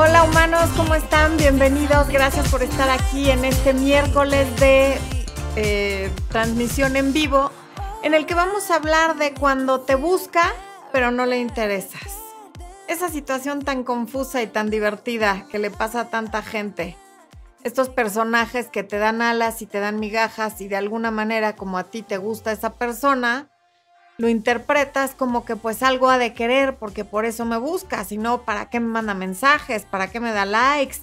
[0.00, 1.36] Hola humanos, ¿cómo están?
[1.38, 4.96] Bienvenidos, gracias por estar aquí en este miércoles de
[5.56, 7.50] eh, transmisión en vivo,
[8.04, 10.54] en el que vamos a hablar de cuando te busca,
[10.92, 12.16] pero no le interesas.
[12.86, 16.96] Esa situación tan confusa y tan divertida que le pasa a tanta gente.
[17.64, 21.76] Estos personajes que te dan alas y te dan migajas y de alguna manera como
[21.76, 23.50] a ti te gusta esa persona,
[24.18, 28.18] lo interpretas como que pues algo ha de querer porque por eso me busca, si
[28.18, 29.84] no, ¿para qué me manda mensajes?
[29.84, 30.98] ¿Para qué me da likes?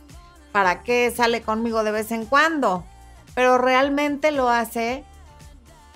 [0.52, 2.86] ¿Para qué sale conmigo de vez en cuando?
[3.34, 5.06] Pero realmente lo hace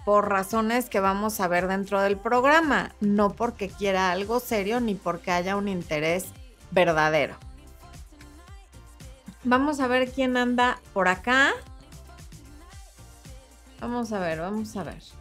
[0.06, 4.96] por razones que vamos a ver dentro del programa, no porque quiera algo serio ni
[4.96, 6.28] porque haya un interés
[6.72, 7.36] verdadero.
[9.44, 11.52] Vamos a ver quién anda por acá.
[13.82, 15.19] Vamos a ver, vamos a ver.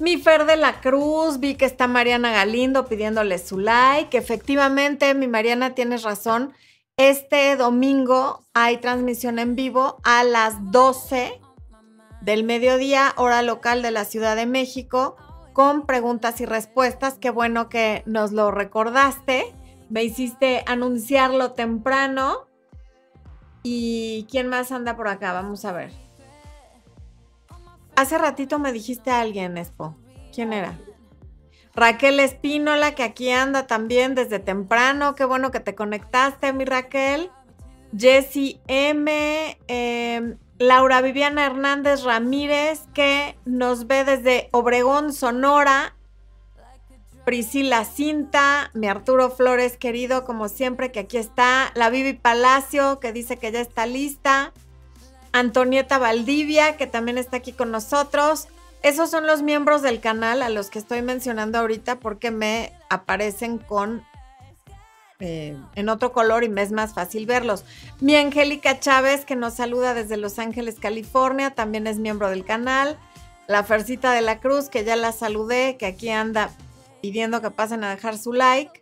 [0.00, 4.16] Mi Fer de la Cruz, vi que está Mariana Galindo pidiéndole su like.
[4.16, 6.54] Efectivamente, mi Mariana, tienes razón.
[6.96, 11.40] Este domingo hay transmisión en vivo a las 12
[12.22, 15.16] del mediodía, hora local de la Ciudad de México,
[15.52, 17.18] con preguntas y respuestas.
[17.18, 19.54] Qué bueno que nos lo recordaste.
[19.90, 22.46] Me hiciste anunciarlo temprano.
[23.62, 25.34] ¿Y quién más anda por acá?
[25.34, 26.09] Vamos a ver.
[28.00, 29.94] Hace ratito me dijiste a alguien, Expo.
[30.34, 30.78] ¿Quién era?
[31.74, 35.14] Raquel Espínola, que aquí anda también desde temprano.
[35.14, 37.30] Qué bueno que te conectaste, mi Raquel.
[37.94, 39.58] Jessie M.
[39.68, 45.94] Em, Laura Viviana Hernández Ramírez, que nos ve desde Obregón, Sonora.
[47.26, 51.70] Priscila Cinta, mi Arturo Flores querido, como siempre, que aquí está.
[51.74, 54.54] La Vivi Palacio, que dice que ya está lista.
[55.32, 58.48] Antonieta Valdivia, que también está aquí con nosotros.
[58.82, 63.58] Esos son los miembros del canal a los que estoy mencionando ahorita porque me aparecen
[63.58, 64.02] con
[65.20, 67.64] eh, en otro color y me es más fácil verlos.
[68.00, 72.98] Mi Angélica Chávez, que nos saluda desde Los Ángeles, California, también es miembro del canal.
[73.46, 76.50] La Fercita de la Cruz, que ya la saludé, que aquí anda
[77.02, 78.79] pidiendo que pasen a dejar su like.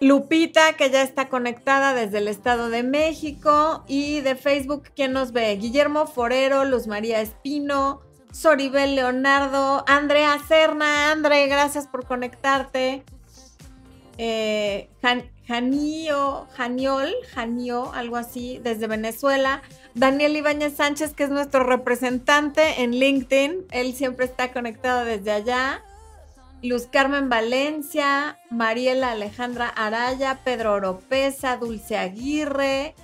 [0.00, 3.84] Lupita, que ya está conectada desde el Estado de México.
[3.86, 5.56] Y de Facebook, ¿quién nos ve?
[5.56, 8.00] Guillermo Forero, Luz María Espino,
[8.32, 11.12] Soribel Leonardo, Andrea Cerna.
[11.12, 13.04] Andre, gracias por conectarte.
[14.18, 14.88] Eh,
[15.46, 19.62] Janio, Janiol, Janio, algo así, desde Venezuela.
[19.94, 23.66] Daniel Ibáñez Sánchez, que es nuestro representante en LinkedIn.
[23.70, 25.82] Él siempre está conectado desde allá.
[26.64, 32.94] Luz Carmen Valencia, Mariela Alejandra Araya, Pedro Oropesa, Dulce Aguirre,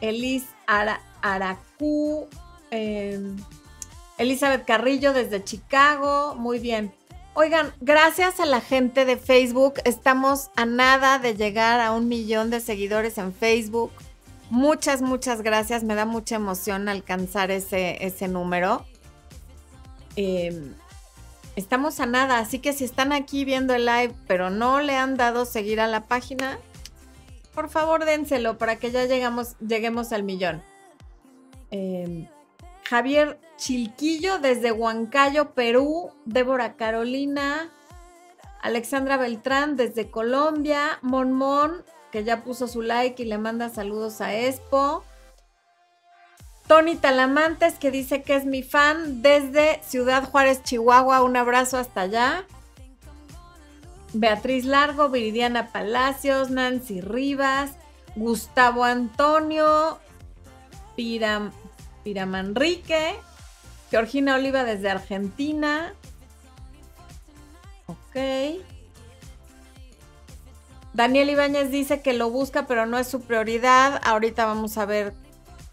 [0.00, 2.26] Elis Aracú,
[2.72, 3.36] em,
[4.18, 6.34] Elizabeth Carrillo desde Chicago.
[6.34, 6.92] Muy bien.
[7.34, 12.50] Oigan, gracias a la gente de Facebook, estamos a nada de llegar a un millón
[12.50, 13.92] de seguidores en Facebook.
[14.50, 15.84] Muchas, muchas gracias.
[15.84, 18.84] Me da mucha emoción alcanzar ese, ese número.
[20.16, 20.72] Eh,
[21.56, 25.16] Estamos a nada, así que si están aquí viendo el live, pero no le han
[25.16, 26.58] dado seguir a la página,
[27.54, 30.62] por favor dénselo para que ya llegamos, lleguemos al millón.
[31.70, 32.28] Em,
[32.88, 36.10] Javier Chilquillo desde Huancayo, Perú.
[36.24, 37.70] Débora Carolina.
[38.62, 40.98] Alexandra Beltrán desde Colombia.
[41.02, 45.02] Monmon, que ya puso su like y le manda saludos a Expo.
[46.66, 51.22] Tony Talamantes, que dice que es mi fan desde Ciudad Juárez, Chihuahua.
[51.22, 52.44] Un abrazo hasta allá.
[54.12, 57.72] Beatriz Largo, Viridiana Palacios, Nancy Rivas,
[58.16, 59.98] Gustavo Antonio,
[60.96, 61.52] Piram,
[62.02, 63.14] Piramanrique,
[63.90, 65.94] Georgina Oliva desde Argentina.
[67.86, 68.60] Ok.
[70.94, 74.00] Daniel Ibáñez dice que lo busca, pero no es su prioridad.
[74.02, 75.12] Ahorita vamos a ver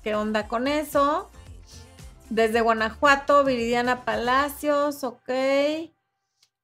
[0.03, 1.31] ¿Qué onda con eso?
[2.30, 5.30] Desde Guanajuato, Viridiana Palacios, ok.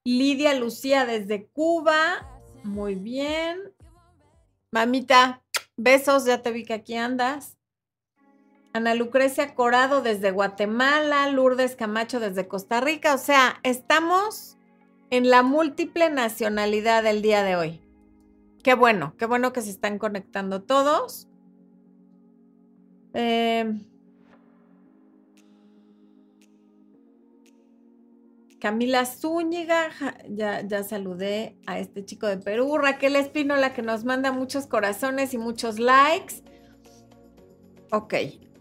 [0.04, 2.28] Lidia Lucía desde Cuba,
[2.64, 3.58] muy bien.
[4.72, 5.42] Mamita,
[5.76, 7.56] besos, ya te vi que aquí andas.
[8.74, 14.58] Ana Lucrecia Corado desde Guatemala, Lourdes Camacho desde Costa Rica, o sea, estamos
[15.08, 17.80] en la múltiple nacionalidad del día de hoy.
[18.62, 21.29] Qué bueno, qué bueno que se están conectando todos.
[23.14, 23.84] Em,
[28.60, 29.88] Camila Zúñiga,
[30.28, 32.76] ya, ya saludé a este chico de Perú.
[32.76, 36.42] Raquel Espínola que nos manda muchos corazones y muchos likes.
[37.90, 38.14] Ok,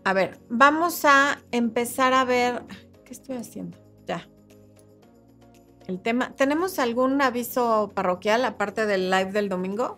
[0.06, 2.63] a ver, vamos a empezar a ver.
[3.06, 3.78] ¿Qué estoy haciendo?
[4.07, 4.28] Ya.
[5.88, 6.34] el tema.
[6.36, 9.98] ¿Tenemos algún aviso parroquial aparte del live del domingo?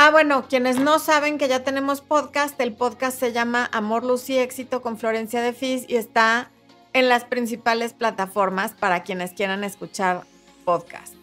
[0.00, 4.30] Ah, bueno, quienes no saben que ya tenemos podcast, el podcast se llama Amor, Luz
[4.30, 6.52] y Éxito con Florencia de Fis y está
[6.92, 10.22] en las principales plataformas para quienes quieran escuchar
[10.64, 11.14] podcast.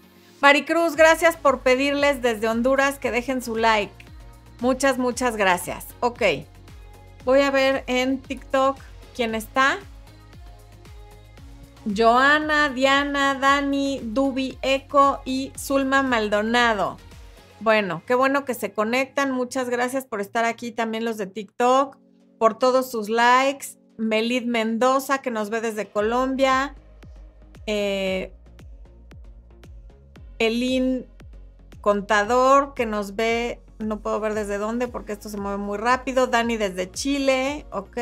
[0.42, 3.94] Maricruz, gracias por pedirles desde Honduras que dejen su like.
[4.60, 5.86] Muchas, muchas gracias.
[6.02, 6.24] Ok.
[7.24, 8.78] Voy a ver en TikTok
[9.16, 9.78] quién está.
[11.96, 16.98] Joana, Diana, Dani, Dubi, Eco y Zulma Maldonado.
[17.60, 19.32] Bueno, qué bueno que se conectan.
[19.32, 21.98] Muchas gracias por estar aquí también los de TikTok,
[22.38, 23.78] por todos sus likes.
[23.98, 26.76] Melid Mendoza, que nos ve desde Colombia.
[27.66, 28.34] Eh,
[30.40, 31.06] Elin
[31.82, 36.28] Contador, que nos ve, no puedo ver desde dónde porque esto se mueve muy rápido.
[36.28, 37.98] Dani desde Chile, ok.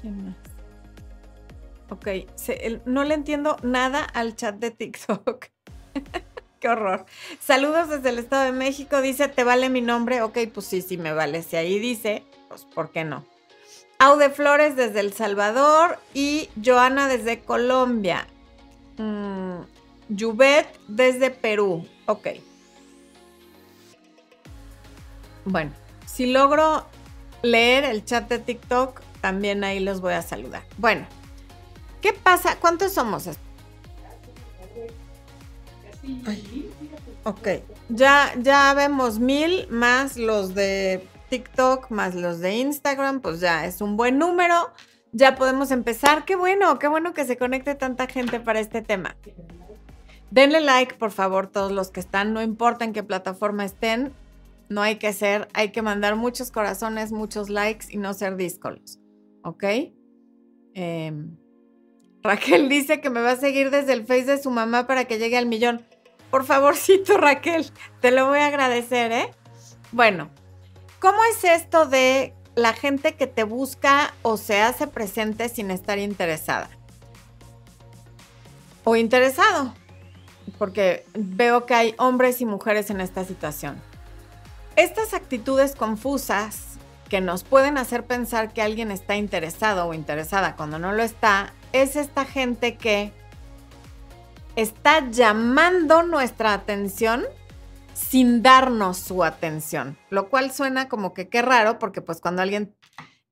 [0.00, 0.47] ¿Quién más?
[1.90, 2.08] Ok,
[2.84, 5.46] no le entiendo nada al chat de TikTok.
[6.60, 7.06] Qué horror.
[7.40, 9.00] Saludos desde el Estado de México.
[9.00, 10.22] Dice, ¿te vale mi nombre?
[10.22, 11.42] Ok, pues sí, sí me vale.
[11.42, 13.24] Si ahí dice, pues ¿por qué no?
[14.00, 18.26] Aude Flores desde El Salvador y Joana desde Colombia.
[18.96, 19.60] Mm,
[20.88, 21.86] desde Perú.
[22.06, 22.28] Ok.
[25.44, 25.72] Bueno,
[26.06, 26.86] si logro
[27.42, 30.62] leer el chat de TikTok, también ahí los voy a saludar.
[30.76, 31.06] Bueno,
[32.00, 32.56] ¿Qué pasa?
[32.60, 33.28] ¿Cuántos somos?
[37.24, 37.48] Ok,
[37.88, 43.80] ya, ya vemos mil más los de TikTok, más los de Instagram, pues ya es
[43.80, 44.70] un buen número.
[45.12, 46.24] Ya podemos empezar.
[46.24, 49.16] Qué bueno, qué bueno que se conecte tanta gente para este tema.
[50.30, 54.12] Denle like, por favor, todos los que están, no importa en qué plataforma estén,
[54.68, 58.98] no hay que ser, hay que mandar muchos corazones, muchos likes y no ser díscolos.
[59.42, 59.64] ¿Ok?
[60.74, 61.12] Eh,
[62.22, 65.18] Raquel dice que me va a seguir desde el Face de su mamá para que
[65.18, 65.84] llegue al millón.
[66.30, 67.70] Por favorcito, Raquel,
[68.00, 69.30] te lo voy a agradecer, ¿eh?
[69.92, 70.30] Bueno,
[70.98, 75.98] ¿cómo es esto de la gente que te busca o se hace presente sin estar
[75.98, 76.68] interesada?
[78.84, 79.74] O interesado,
[80.58, 83.80] porque veo que hay hombres y mujeres en esta situación.
[84.76, 86.78] Estas actitudes confusas
[87.08, 91.52] que nos pueden hacer pensar que alguien está interesado o interesada cuando no lo está,
[91.72, 93.12] es esta gente que
[94.56, 97.24] está llamando nuestra atención
[97.94, 102.74] sin darnos su atención, lo cual suena como que qué raro, porque pues cuando alguien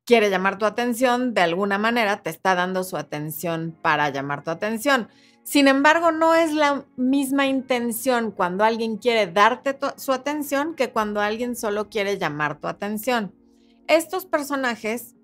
[0.05, 4.51] quiere llamar tu atención, de alguna manera te está dando su atención para llamar tu
[4.51, 5.09] atención.
[5.43, 11.21] Sin embargo, no es la misma intención cuando alguien quiere darte su atención que cuando
[11.21, 13.35] alguien solo quiere llamar tu atención.
[13.89, 15.16] Estos personajes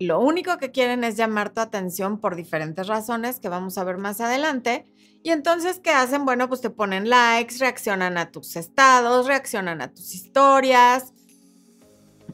[0.00, 3.98] lo único que quieren es llamar tu atención por diferentes razones que vamos a ver
[3.98, 4.86] más adelante.
[5.22, 6.24] Y entonces, ¿qué hacen?
[6.24, 11.12] Bueno, pues te ponen likes, reaccionan a tus estados, reaccionan a tus historias,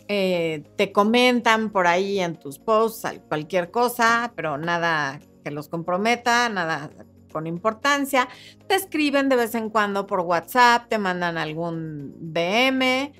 [0.06, 6.48] eh, te comentan por ahí en tus posts cualquier cosa, pero nada que los comprometa,
[6.48, 6.90] nada
[7.32, 8.28] con importancia.
[8.68, 13.12] Te escriben de vez en cuando por WhatsApp, te mandan algún DM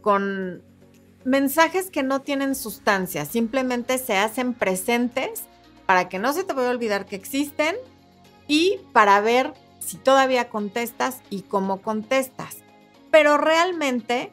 [0.00, 0.64] con
[1.24, 5.44] mensajes que no tienen sustancia, simplemente se hacen presentes
[5.86, 7.76] para que no se te vaya a olvidar que existen
[8.46, 12.58] y para ver si todavía contestas y cómo contestas.
[13.10, 14.32] Pero realmente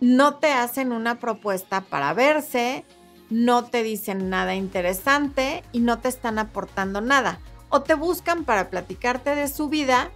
[0.00, 2.84] no te hacen una propuesta para verse,
[3.28, 7.38] no te dicen nada interesante y no te están aportando nada.
[7.68, 10.10] O te buscan para platicarte de su vida,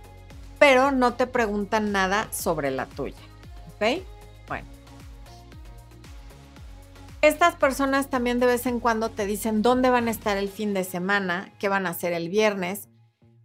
[0.59, 3.21] pero no te preguntan nada sobre la tuya.
[3.76, 4.02] ¿Ok?
[7.25, 10.75] Estas personas también de vez en cuando te dicen dónde van a estar el fin
[10.75, 12.90] de semana, qué van a hacer el viernes,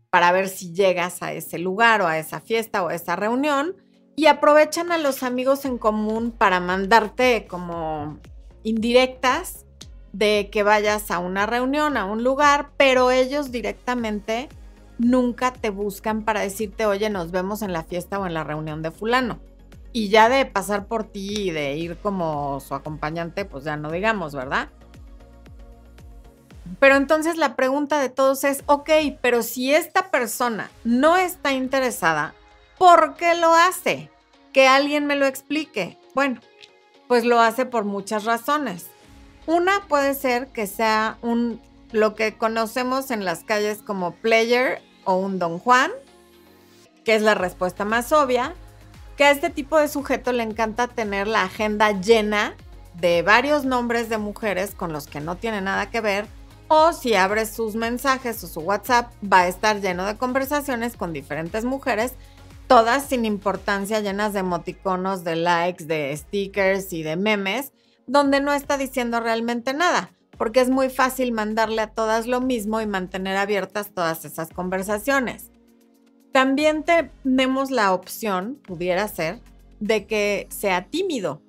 [0.09, 3.77] para ver si llegas a ese lugar o a esa fiesta o a esa reunión.
[4.17, 8.19] Y aprovechan a los amigos en común para mandarte como
[8.63, 9.65] indirectas
[10.12, 14.50] de que vayas a una reunión, a un lugar, pero ellos directamente
[14.98, 18.81] nunca te buscan para decirte, oye, nos vemos en la fiesta o en la reunión
[18.81, 19.39] de fulano.
[19.91, 23.91] Y ya de pasar por ti y de ir como su acompañante, pues ya no
[23.91, 24.69] digamos, ¿verdad?
[26.79, 28.89] Pero entonces la pregunta de todos es, ok,
[29.22, 32.36] pero si esta persona no está interesada,
[32.77, 34.12] ¿por qué lo hace?
[34.53, 35.98] Que alguien me lo explique.
[36.13, 36.39] Bueno,
[37.08, 38.88] pues lo hace por muchas razones.
[39.48, 41.60] Una puede ser que sea un
[41.91, 45.91] lo que conocemos en las calles como player o un don Juan,
[47.03, 48.53] que es la respuesta más obvia
[49.19, 52.55] que a este tipo de sujeto le encanta tener la agenda llena
[53.01, 56.25] de varios nombres de mujeres con los que no tiene nada que ver,
[56.69, 61.11] o si abres sus mensajes o su WhatsApp, va a estar lleno de conversaciones con
[61.11, 62.13] diferentes mujeres,
[62.67, 67.73] todas sin importancia, llenas de emoticonos, de likes, de stickers y de memes,
[68.07, 72.79] donde no está diciendo realmente nada, porque es muy fácil mandarle a todas lo mismo
[72.79, 75.51] y mantener abiertas todas esas conversaciones.
[76.31, 79.39] También tenemos la opción, pudiera ser,
[79.79, 81.41] de que sea tímido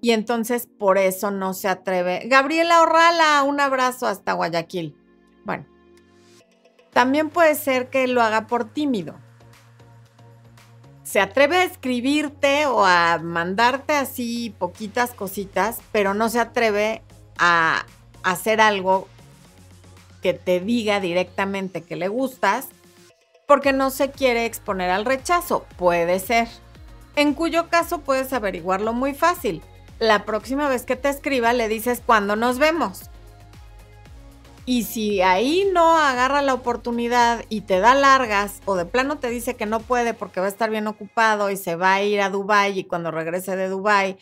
[0.00, 2.22] y entonces por eso no se atreve.
[2.26, 4.96] Gabriela Orrala, un abrazo hasta Guayaquil.
[5.44, 5.66] Bueno,
[6.92, 9.16] también puede ser que lo haga por tímido.
[11.02, 17.02] Se atreve a escribirte o a mandarte así poquitas cositas, pero no se atreve
[17.36, 17.84] a
[18.22, 19.08] hacer algo
[20.22, 22.68] que te diga directamente que le gustas
[23.50, 25.66] porque no se quiere exponer al rechazo.
[25.76, 26.46] Puede ser.
[27.16, 29.60] En cuyo caso puedes averiguarlo muy fácil
[29.98, 33.10] la próxima vez que te escriba le dices cuándo nos vemos.
[34.66, 39.30] Y si ahí no agarra la oportunidad y te da largas o de plano te
[39.30, 42.20] dice que no puede porque va a estar bien ocupado y se va a ir
[42.20, 44.16] a Dubai y cuando regrese de Dubai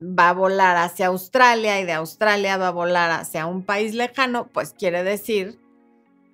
[0.00, 4.46] va a volar hacia Australia y de Australia va a volar hacia un país lejano,
[4.46, 5.58] pues quiere decir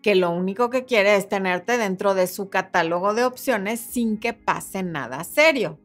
[0.07, 4.35] que lo único que quiere es tenerte dentro de su catálogo de opciones sin que
[4.35, 5.81] pase nada serio.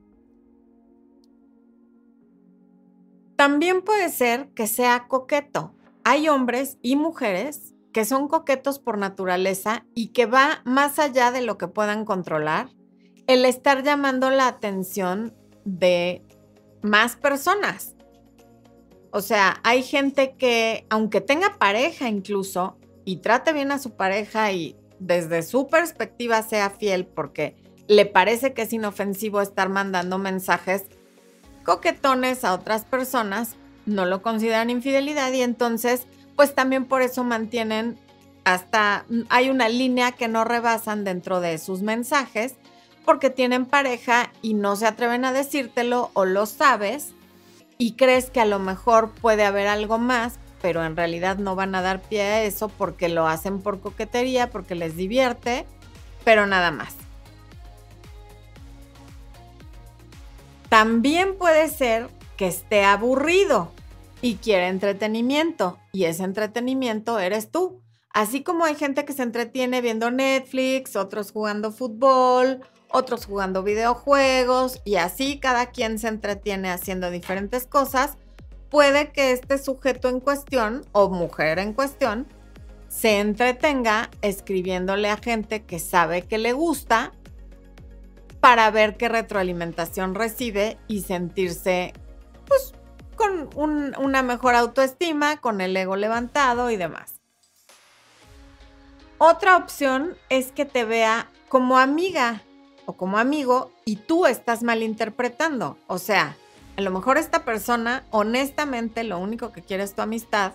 [3.35, 5.73] También puede ser que sea coqueto.
[6.03, 11.41] Hay hombres y mujeres que son coquetos por naturaleza y que va más allá de
[11.41, 12.69] lo que puedan controlar
[13.25, 15.33] el estar llamando la atención
[15.65, 16.23] de
[16.83, 17.95] más personas.
[19.09, 22.77] O sea, hay gente que, aunque tenga pareja incluso,
[23.11, 27.57] y trate bien a su pareja y desde su perspectiva sea fiel porque
[27.89, 30.85] le parece que es inofensivo estar mandando mensajes
[31.65, 37.99] coquetones a otras personas, no lo consideran infidelidad y entonces pues también por eso mantienen
[38.45, 42.55] hasta, hay una línea que no rebasan dentro de sus mensajes
[43.03, 47.13] porque tienen pareja y no se atreven a decírtelo o lo sabes
[47.77, 51.75] y crees que a lo mejor puede haber algo más, pero en realidad no van
[51.75, 55.65] a dar pie a eso porque lo hacen por coquetería, porque les divierte,
[56.23, 56.95] pero nada más.
[60.69, 63.71] También puede ser que esté aburrido
[64.21, 67.81] y quiere entretenimiento y ese entretenimiento eres tú.
[68.13, 74.81] Así como hay gente que se entretiene viendo Netflix, otros jugando fútbol, otros jugando videojuegos
[74.85, 78.17] y así cada quien se entretiene haciendo diferentes cosas,
[78.71, 82.25] puede que este sujeto en cuestión o mujer en cuestión
[82.87, 87.11] se entretenga escribiéndole a gente que sabe que le gusta
[88.39, 91.93] para ver qué retroalimentación recibe y sentirse
[92.47, 92.73] pues
[93.15, 93.49] con
[93.99, 97.21] una mejor autoestima, con el ego levantado y demás.
[99.19, 102.41] Otra opción es que te vea como amiga
[102.85, 105.77] o como amigo y tú estás malinterpretando.
[105.85, 106.35] O sea,
[106.77, 110.53] a lo mejor esta persona honestamente lo único que quiere es tu amistad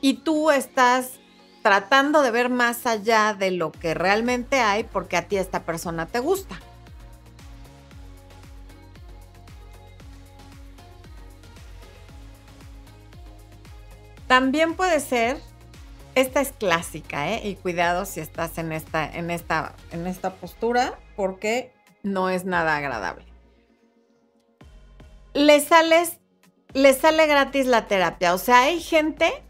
[0.00, 1.20] y tú estás
[1.62, 6.06] tratando de ver más allá de lo que realmente hay porque a ti esta persona
[6.06, 6.60] te gusta.
[14.26, 15.38] También puede ser,
[16.14, 17.46] esta es clásica, ¿eh?
[17.46, 22.76] Y cuidado si estás en esta, en esta, en esta postura, porque no es nada
[22.76, 23.33] agradable.
[25.34, 26.20] Le sales,
[26.72, 28.34] le sale gratis la terapia.
[28.34, 29.44] O sea, hay gente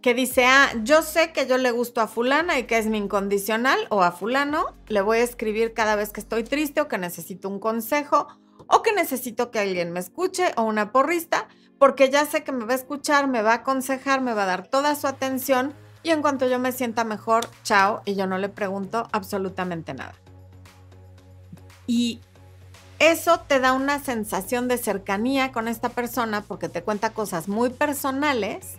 [0.00, 2.98] que dice, ah, yo sé que yo le gusto a fulana y que es mi
[2.98, 6.98] incondicional, o a fulano, le voy a escribir cada vez que estoy triste o que
[6.98, 8.28] necesito un consejo,
[8.68, 12.64] o que necesito que alguien me escuche, o una porrista, porque ya sé que me
[12.64, 16.10] va a escuchar, me va a aconsejar, me va a dar toda su atención y
[16.10, 20.14] en cuanto yo me sienta mejor, chao, y yo no le pregunto absolutamente nada.
[21.86, 22.20] Y
[22.98, 27.70] eso te da una sensación de cercanía con esta persona porque te cuenta cosas muy
[27.70, 28.76] personales,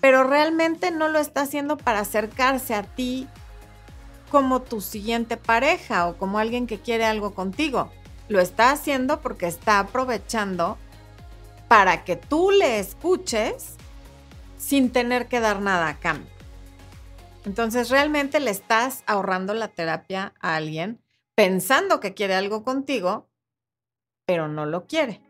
[0.00, 3.26] pero realmente no lo está haciendo para acercarse a ti
[4.30, 7.90] como tu siguiente pareja o como alguien que quiere algo contigo.
[8.28, 10.76] Lo está haciendo porque está aprovechando
[11.68, 13.76] para que tú le escuches
[14.58, 16.30] sin tener que dar nada a cambio.
[17.46, 21.00] Entonces realmente le estás ahorrando la terapia a alguien
[21.36, 23.28] pensando que quiere algo contigo,
[24.26, 25.22] pero no lo quiere.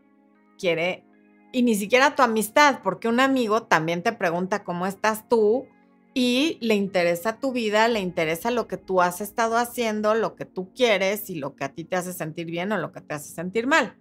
[0.57, 1.05] Quiere,
[1.51, 5.67] y ni siquiera tu amistad, porque un amigo también te pregunta cómo estás tú
[6.15, 10.45] y le interesa tu vida, le interesa lo que tú has estado haciendo, lo que
[10.45, 13.13] tú quieres y lo que a ti te hace sentir bien o lo que te
[13.13, 13.95] hace sentir mal.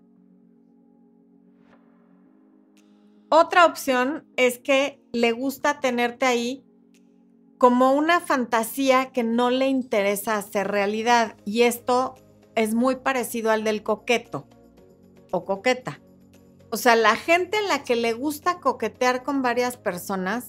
[3.29, 6.66] Otra opción es que le gusta tenerte ahí
[7.59, 11.37] como una fantasía que no le interesa hacer realidad.
[11.45, 12.15] Y esto
[12.55, 14.47] es muy parecido al del coqueto
[15.31, 16.01] o coqueta.
[16.71, 20.49] O sea, la gente a la que le gusta coquetear con varias personas,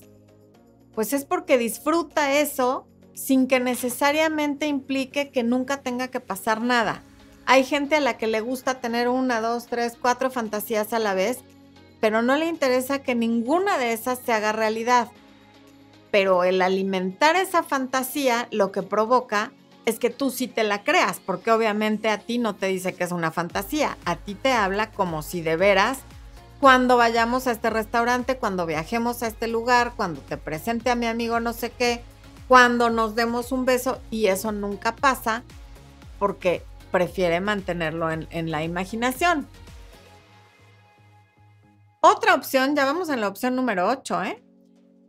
[0.93, 7.03] pues es porque disfruta eso sin que necesariamente implique que nunca tenga que pasar nada.
[7.45, 11.13] Hay gente a la que le gusta tener una, dos, tres, cuatro fantasías a la
[11.13, 11.39] vez,
[12.01, 15.09] pero no le interesa que ninguna de esas se haga realidad
[16.11, 19.51] pero el alimentar esa fantasía lo que provoca
[19.85, 23.05] es que tú sí te la creas, porque obviamente a ti no te dice que
[23.05, 25.99] es una fantasía, a ti te habla como si de veras,
[26.59, 31.05] cuando vayamos a este restaurante, cuando viajemos a este lugar, cuando te presente a mi
[31.05, 32.01] amigo no sé qué,
[32.47, 35.43] cuando nos demos un beso, y eso nunca pasa
[36.19, 39.47] porque prefiere mantenerlo en, la imaginación.
[42.01, 44.43] Otra opción, ya vamos en la opción número 8, ¿eh?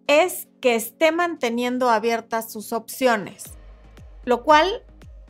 [0.07, 3.45] es que esté manteniendo abiertas sus opciones,
[4.25, 4.83] lo cual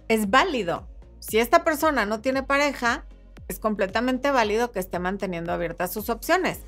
[0.09, 0.87] es válido.
[1.21, 3.05] Si esta persona no tiene pareja,
[3.49, 6.61] es completamente válido que esté manteniendo abiertas sus opciones.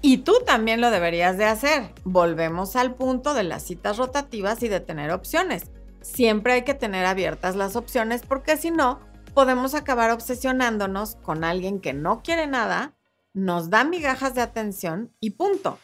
[0.00, 1.90] Y tú también lo deberías de hacer.
[2.04, 5.70] Volvemos al punto de las citas rotativas y de tener opciones.
[6.02, 9.00] Siempre hay que tener abiertas las opciones porque si no,
[9.32, 12.94] podemos acabar obsesionándonos con alguien que no quiere nada,
[13.32, 15.78] nos da migajas de atención y punto.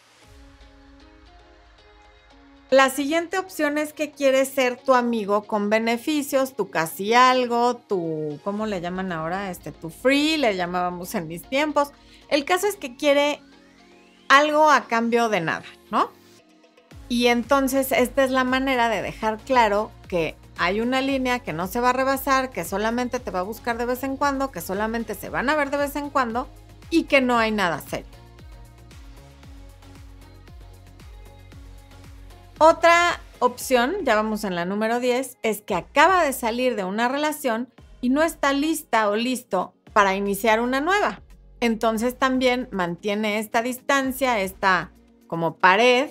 [2.71, 8.39] La siguiente opción es que quieres ser tu amigo con beneficios, tu casi algo, tu,
[8.45, 9.50] ¿cómo le llaman ahora?
[9.50, 11.91] Este, tu free, le llamábamos en mis tiempos.
[12.29, 13.41] El caso es que quiere
[14.29, 16.11] algo a cambio de nada, ¿no?
[17.09, 21.67] Y entonces esta es la manera de dejar claro que hay una línea que no
[21.67, 24.61] se va a rebasar, que solamente te va a buscar de vez en cuando, que
[24.61, 26.47] solamente se van a ver de vez en cuando
[26.89, 28.20] y que no hay nada serio.
[32.62, 37.08] Otra opción, ya vamos en la número 10, es que acaba de salir de una
[37.08, 41.23] relación y no está lista o listo para iniciar una nueva.
[41.61, 44.93] Entonces también mantiene esta distancia, esta
[45.26, 46.11] como pared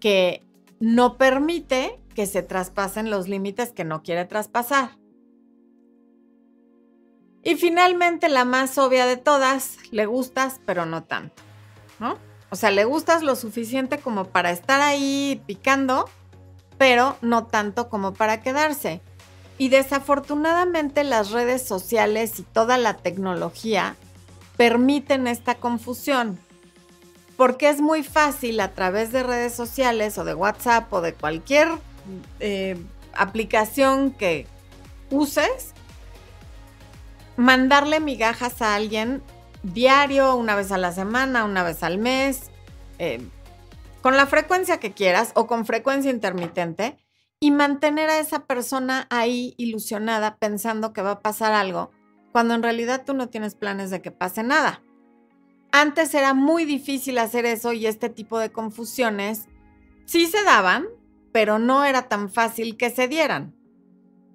[0.00, 0.42] que
[0.80, 4.98] no permite que se traspasen los límites que no quiere traspasar.
[7.42, 11.42] Y finalmente la más obvia de todas, le gustas pero no tanto,
[12.00, 12.18] ¿no?
[12.52, 16.06] O sea, le gustas lo suficiente como para estar ahí picando,
[16.76, 19.00] pero no tanto como para quedarse.
[19.56, 23.96] Y desafortunadamente las redes sociales y toda la tecnología
[24.58, 26.38] permiten esta confusión.
[27.38, 31.68] Porque es muy fácil a través de redes sociales o de WhatsApp o de cualquier
[32.38, 32.76] eh,
[33.14, 34.46] aplicación que
[35.10, 35.72] uses,
[37.38, 39.22] mandarle migajas a alguien
[39.62, 42.50] diario, una vez a la semana, una vez al mes,
[42.98, 43.20] eh,
[44.00, 46.98] con la frecuencia que quieras o con frecuencia intermitente
[47.40, 51.90] y mantener a esa persona ahí ilusionada pensando que va a pasar algo,
[52.32, 54.82] cuando en realidad tú no tienes planes de que pase nada.
[55.70, 59.48] Antes era muy difícil hacer eso y este tipo de confusiones
[60.04, 60.86] sí se daban,
[61.32, 63.54] pero no era tan fácil que se dieran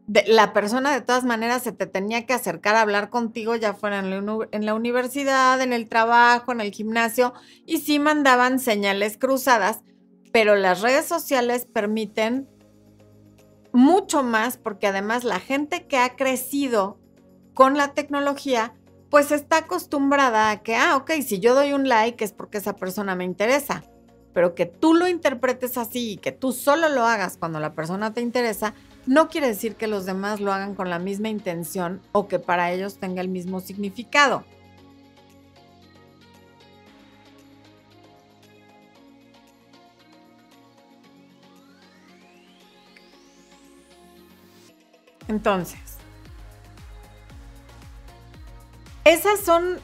[0.07, 3.99] la persona de todas maneras se te tenía que acercar a hablar contigo, ya fuera
[3.99, 7.33] en la, universidad, en el trabajo, en el gimnasio,
[7.65, 9.81] y sí mandaban señales cruzadas,
[10.31, 12.47] pero las redes sociales permiten
[13.73, 16.99] mucho más porque además la gente que ha crecido
[17.53, 18.73] con la tecnología,
[19.09, 22.75] pues está acostumbrada a que, ah, ok, si yo doy un like es porque esa
[22.77, 23.83] persona me interesa,
[24.33, 28.13] pero que tú lo interpretes así y que tú solo lo hagas cuando la persona
[28.13, 28.73] te interesa,
[29.07, 32.71] no quiere decir que los demás lo hagan con la misma intención o que para
[32.71, 34.43] ellos tenga el mismo significado.
[45.29, 45.79] Entonces,
[49.03, 49.79] esas son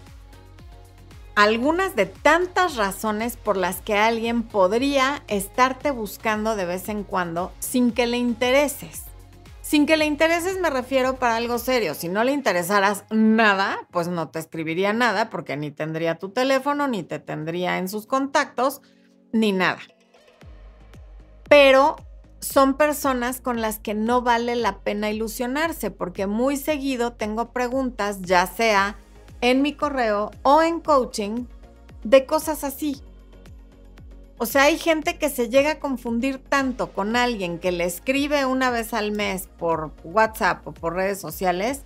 [1.36, 7.52] algunas de tantas razones por las que alguien podría estarte buscando de vez en cuando
[7.60, 9.13] sin que le intereses.
[9.74, 11.96] Sin que le intereses me refiero para algo serio.
[11.96, 16.88] Si no le interesaras nada, pues no te escribiría nada porque ni tendría tu teléfono,
[16.88, 18.84] ni te tendría en sus contactos,
[19.32, 19.80] ni nada.
[21.50, 21.96] Pero
[22.40, 28.22] son personas con las que no vale la pena ilusionarse porque muy seguido tengo preguntas,
[28.22, 28.98] ya sea
[29.42, 31.48] en mi correo o en coaching,
[32.04, 33.02] de cosas así.
[34.44, 38.46] O sea, hay gente que se llega a confundir tanto con alguien que le escribe
[38.46, 41.84] una vez al mes por WhatsApp o por redes sociales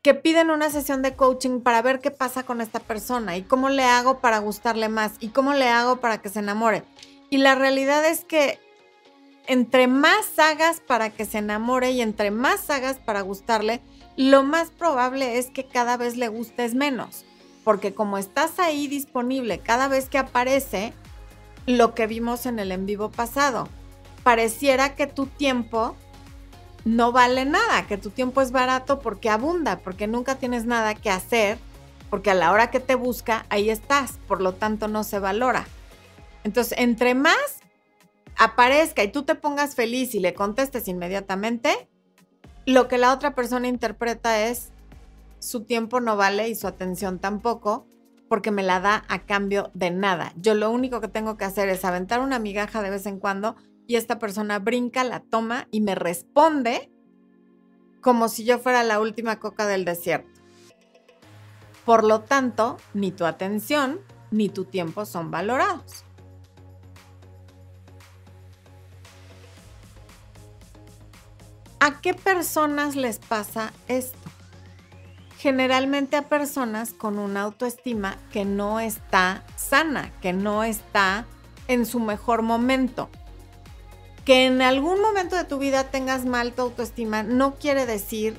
[0.00, 3.68] que piden una sesión de coaching para ver qué pasa con esta persona y cómo
[3.68, 6.82] le hago para gustarle más y cómo le hago para que se enamore.
[7.28, 8.58] Y la realidad es que
[9.46, 13.82] entre más hagas para que se enamore y entre más hagas para gustarle,
[14.16, 17.26] lo más probable es que cada vez le gustes menos.
[17.64, 20.94] Porque como estás ahí disponible cada vez que aparece,
[21.66, 23.68] lo que vimos en el en vivo pasado,
[24.22, 25.96] pareciera que tu tiempo
[26.84, 31.10] no vale nada, que tu tiempo es barato porque abunda, porque nunca tienes nada que
[31.10, 31.58] hacer,
[32.10, 35.66] porque a la hora que te busca, ahí estás, por lo tanto no se valora.
[36.44, 37.60] Entonces, entre más
[38.36, 41.88] aparezca y tú te pongas feliz y le contestes inmediatamente,
[42.66, 44.70] lo que la otra persona interpreta es
[45.38, 47.86] su tiempo no vale y su atención tampoco,
[48.28, 50.32] porque me la da a cambio de nada.
[50.36, 53.56] Yo lo único que tengo que hacer es aventar una migaja de vez en cuando
[53.86, 56.90] y esta persona brinca, la toma y me responde
[58.00, 60.40] como si yo fuera la última coca del desierto.
[61.84, 66.04] Por lo tanto, ni tu atención ni tu tiempo son valorados.
[71.78, 74.25] ¿A qué personas les pasa esto?
[75.38, 81.26] Generalmente a personas con una autoestima que no está sana, que no está
[81.68, 83.10] en su mejor momento.
[84.24, 88.38] Que en algún momento de tu vida tengas mal tu autoestima no quiere decir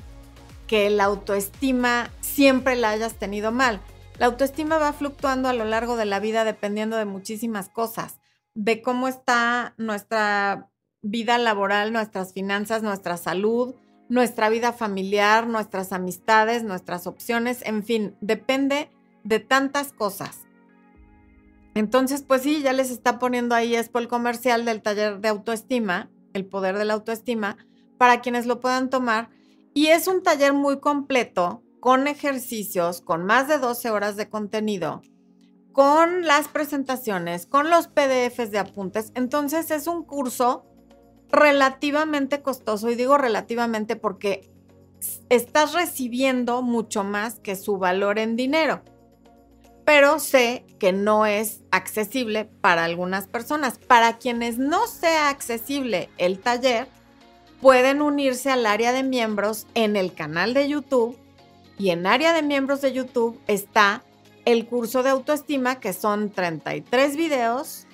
[0.66, 3.80] que la autoestima siempre la hayas tenido mal.
[4.18, 8.18] La autoestima va fluctuando a lo largo de la vida dependiendo de muchísimas cosas,
[8.54, 10.68] de cómo está nuestra
[11.00, 13.74] vida laboral, nuestras finanzas, nuestra salud,
[14.08, 18.90] nuestra vida familiar, nuestras amistades, nuestras opciones, en fin, depende
[19.24, 20.46] de tantas cosas.
[21.74, 26.10] Entonces, pues sí, ya les está poniendo ahí Expo el comercial del taller de autoestima,
[26.32, 27.56] el poder de la autoestima,
[27.98, 29.30] para quienes lo puedan tomar.
[29.74, 35.02] Y es un taller muy completo, con ejercicios, con más de 12 horas de contenido,
[35.72, 39.12] con las presentaciones, con los PDFs de apuntes.
[39.14, 40.67] Entonces es un curso
[41.30, 44.50] relativamente costoso, y digo relativamente porque
[45.28, 48.82] estás recibiendo mucho más que su valor en dinero.
[49.84, 53.78] Pero sé que no es accesible para algunas personas.
[53.78, 56.88] Para quienes no sea accesible el taller,
[57.62, 61.18] pueden unirse al área de miembros en el canal de YouTube.
[61.78, 64.04] Y en área de miembros de YouTube está
[64.44, 67.86] el curso de autoestima, que son 33 videos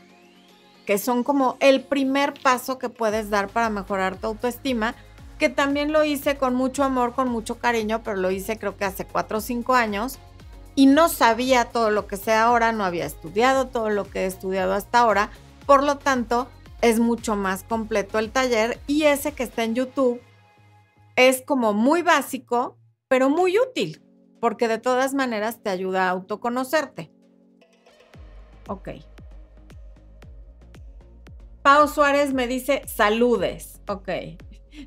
[0.87, 4.95] que son como el primer paso que puedes dar para mejorar tu autoestima,
[5.39, 8.85] que también lo hice con mucho amor, con mucho cariño, pero lo hice creo que
[8.85, 10.19] hace cuatro o cinco años
[10.75, 14.27] y no sabía todo lo que sé ahora, no había estudiado todo lo que he
[14.27, 15.31] estudiado hasta ahora,
[15.67, 16.49] por lo tanto
[16.83, 20.21] es mucho más completo el taller y ese que está en YouTube
[21.17, 22.77] es como muy básico,
[23.09, 24.03] pero muy útil,
[24.41, 27.13] porque de todas maneras te ayuda a autoconocerte.
[28.69, 28.89] Ok.
[31.65, 33.81] Pau Suárez me dice saludes.
[33.89, 34.11] Ok.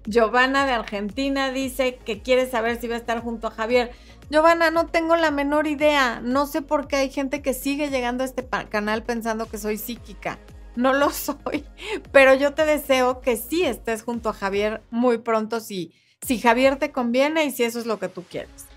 [0.06, 3.90] Giovanna de Argentina dice que quiere saber si va a estar junto a Javier.
[4.30, 6.22] Giovanna, no tengo la menor idea.
[6.22, 9.80] No sé por qué hay gente que sigue llegando a este canal pensando que soy
[9.80, 10.38] psíquica.
[10.76, 11.66] No lo soy.
[12.12, 16.76] Pero yo te deseo que sí estés junto a Javier muy pronto si, si Javier
[16.76, 18.68] te conviene y si eso es lo que tú quieres.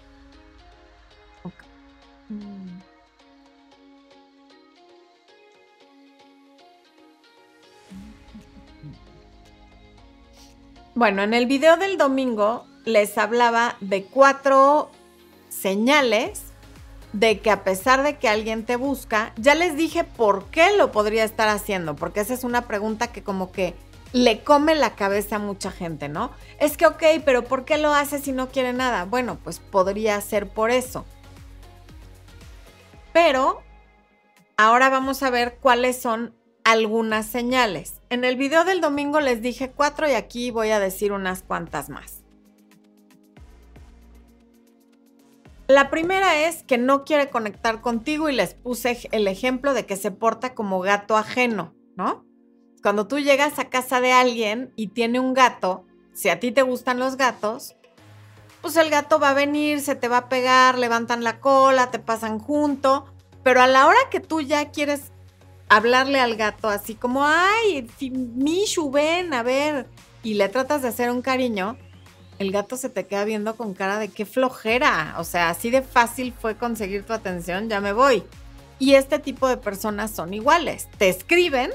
[1.42, 1.68] Okay.
[10.94, 14.90] Bueno, en el video del domingo les hablaba de cuatro
[15.48, 16.42] señales
[17.12, 20.90] de que a pesar de que alguien te busca, ya les dije por qué lo
[20.90, 23.74] podría estar haciendo, porque esa es una pregunta que como que
[24.12, 26.32] le come la cabeza a mucha gente, ¿no?
[26.58, 29.04] Es que, ok, pero ¿por qué lo hace si no quiere nada?
[29.04, 31.04] Bueno, pues podría ser por eso.
[33.12, 33.62] Pero
[34.56, 38.00] ahora vamos a ver cuáles son algunas señales.
[38.10, 41.88] En el video del domingo les dije cuatro y aquí voy a decir unas cuantas
[41.88, 42.22] más.
[45.68, 49.96] La primera es que no quiere conectar contigo y les puse el ejemplo de que
[49.96, 52.24] se porta como gato ajeno, ¿no?
[52.82, 56.62] Cuando tú llegas a casa de alguien y tiene un gato, si a ti te
[56.62, 57.76] gustan los gatos,
[58.62, 62.00] pues el gato va a venir, se te va a pegar, levantan la cola, te
[62.00, 63.06] pasan junto,
[63.42, 65.12] pero a la hora que tú ya quieres
[65.70, 69.86] hablarle al gato así como, ay, Mishu, ven, a ver,
[70.22, 71.78] y le tratas de hacer un cariño,
[72.38, 75.14] el gato se te queda viendo con cara de qué flojera.
[75.18, 78.24] O sea, así de fácil fue conseguir tu atención, ya me voy.
[78.78, 80.88] Y este tipo de personas son iguales.
[80.98, 81.70] Te escriben,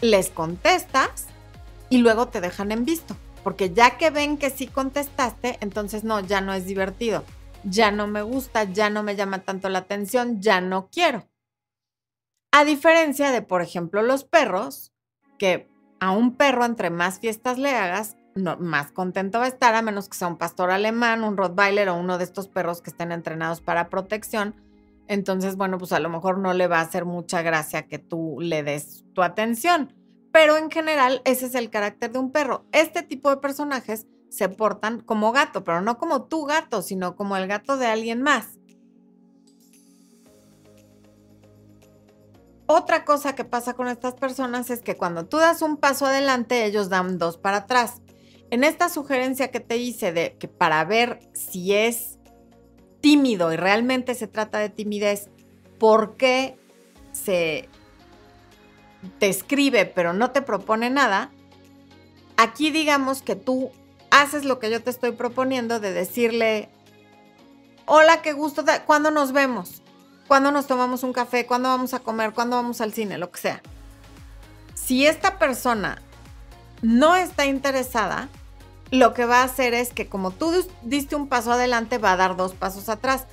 [0.00, 1.26] les contestas
[1.90, 3.16] y luego te dejan en visto.
[3.42, 7.24] Porque ya que ven que sí contestaste, entonces no, ya no es divertido.
[7.64, 11.24] Ya no me gusta, ya no me llama tanto la atención, ya no quiero.
[12.50, 14.92] A diferencia de, por ejemplo, los perros,
[15.38, 15.68] que
[16.00, 20.08] a un perro entre más fiestas le hagas, más contento va a estar, a menos
[20.08, 23.60] que sea un pastor alemán, un Rottweiler o uno de estos perros que estén entrenados
[23.60, 24.54] para protección.
[25.08, 28.38] Entonces, bueno, pues a lo mejor no le va a hacer mucha gracia que tú
[28.40, 29.94] le des tu atención.
[30.32, 32.64] Pero en general, ese es el carácter de un perro.
[32.72, 37.36] Este tipo de personajes se portan como gato, pero no como tu gato, sino como
[37.36, 38.57] el gato de alguien más.
[42.70, 46.66] Otra cosa que pasa con estas personas es que cuando tú das un paso adelante,
[46.66, 48.02] ellos dan dos para atrás.
[48.50, 52.18] En esta sugerencia que te hice de que para ver si es
[53.00, 55.30] tímido y realmente se trata de timidez,
[55.78, 56.58] ¿por qué
[57.12, 57.70] se
[59.18, 61.30] te escribe pero no te propone nada?
[62.36, 63.70] Aquí digamos que tú
[64.10, 66.68] haces lo que yo te estoy proponiendo de decirle,
[67.86, 69.77] hola, qué gusto, ¿cuándo nos vemos?
[70.28, 71.46] ¿Cuándo nos tomamos un café?
[71.46, 72.34] ¿Cuándo vamos a comer?
[72.34, 73.16] ¿Cuándo vamos al cine?
[73.16, 73.62] Lo que sea.
[74.74, 76.02] Si esta persona
[76.82, 78.28] no está interesada,
[78.90, 82.16] lo que va a hacer es que como tú diste un paso adelante, va a
[82.16, 83.26] dar dos pasos atrás.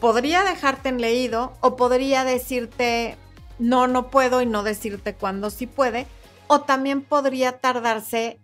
[0.00, 3.16] Podría dejarte en leído o podría decirte,
[3.58, 6.06] no, no puedo y no decirte cuándo sí puede.
[6.46, 8.38] O también podría tardarse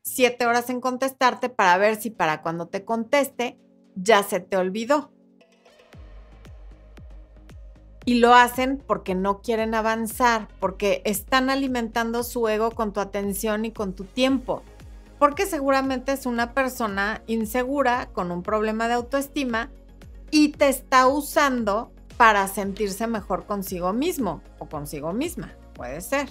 [0.00, 3.58] siete horas en contestarte para ver si para cuando te conteste
[3.94, 5.11] ya se te olvidó.
[8.04, 13.64] Y lo hacen porque no quieren avanzar, porque están alimentando su ego con tu atención
[13.64, 14.62] y con tu tiempo.
[15.18, 19.70] Porque seguramente es una persona insegura, con un problema de autoestima,
[20.30, 25.52] y te está usando para sentirse mejor consigo mismo o consigo misma.
[25.74, 26.28] Puede ser.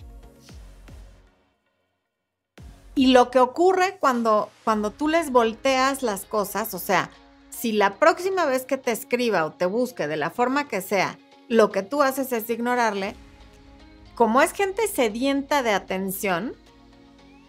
[2.96, 7.10] Y lo que ocurre cuando, cuando tú les volteas las cosas, o sea,
[7.50, 11.18] si la próxima vez que te escriba o te busque de la forma que sea,
[11.52, 13.14] lo que tú haces es ignorarle,
[14.16, 16.54] como es gente sedienta de atención,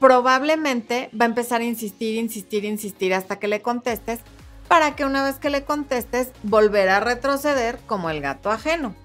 [0.01, 4.19] probablemente va a empezar a insistir, insistir, insistir hasta que le contestes,
[4.67, 8.97] para que una vez que le contestes, volver a retroceder como el gato ajeno.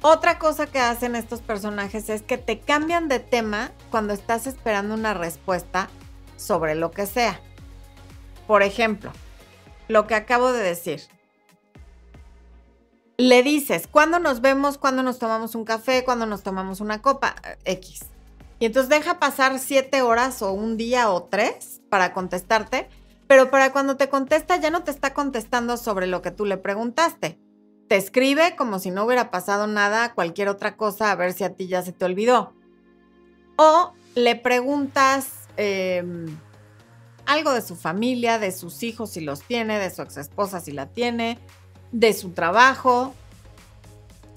[0.00, 4.94] Otra cosa que hacen estos personajes es que te cambian de tema cuando estás esperando
[4.94, 5.90] una respuesta
[6.38, 7.38] sobre lo que sea.
[8.46, 9.12] Por ejemplo,
[9.88, 11.02] lo que acabo de decir.
[13.18, 14.78] Le dices, ¿cuándo nos vemos?
[14.78, 16.04] ¿Cuándo nos tomamos un café?
[16.04, 17.34] ¿Cuándo nos tomamos una copa?
[17.64, 18.06] X.
[18.58, 22.88] Y entonces deja pasar siete horas o un día o tres para contestarte,
[23.26, 26.56] pero para cuando te contesta ya no te está contestando sobre lo que tú le
[26.56, 27.38] preguntaste
[27.92, 31.52] te escribe como si no hubiera pasado nada, cualquier otra cosa, a ver si a
[31.54, 32.54] ti ya se te olvidó.
[33.56, 35.26] O le preguntas
[35.58, 36.24] em,
[37.26, 40.72] algo de su familia, de sus hijos si los tiene, de su ex esposa si
[40.72, 41.38] la tiene,
[41.92, 43.14] de su trabajo,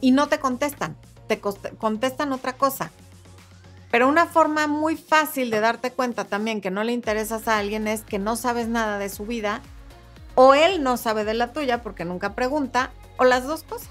[0.01, 0.95] y no te contestan,
[1.27, 2.91] te contestan otra cosa.
[3.89, 7.87] Pero una forma muy fácil de darte cuenta también que no le interesas a alguien
[7.87, 9.61] es que no sabes nada de su vida
[10.35, 13.89] o él no sabe de la tuya porque nunca pregunta o las dos cosas.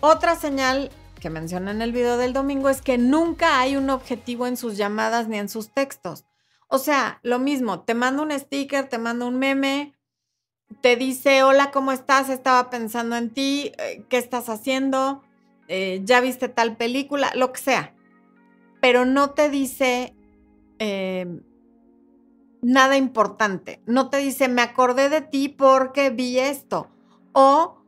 [0.00, 4.46] Otra señal que menciona en el video del domingo es que nunca hay un objetivo
[4.46, 6.24] en sus llamadas ni en sus textos.
[6.74, 9.92] O sea, lo mismo, te manda un sticker, te manda un meme,
[10.80, 12.30] te dice, hola, ¿cómo estás?
[12.30, 15.22] Estaba pensando en ti, eh, ¿qué estás haciendo?
[15.68, 17.30] Eh, ¿Ya viste tal película?
[17.34, 17.94] Lo que sea.
[18.80, 20.16] Pero no te dice,
[20.78, 21.42] eh,
[22.62, 23.82] nada importante.
[23.84, 26.88] No te dice, me acordé de ti porque vi esto.
[27.32, 27.82] O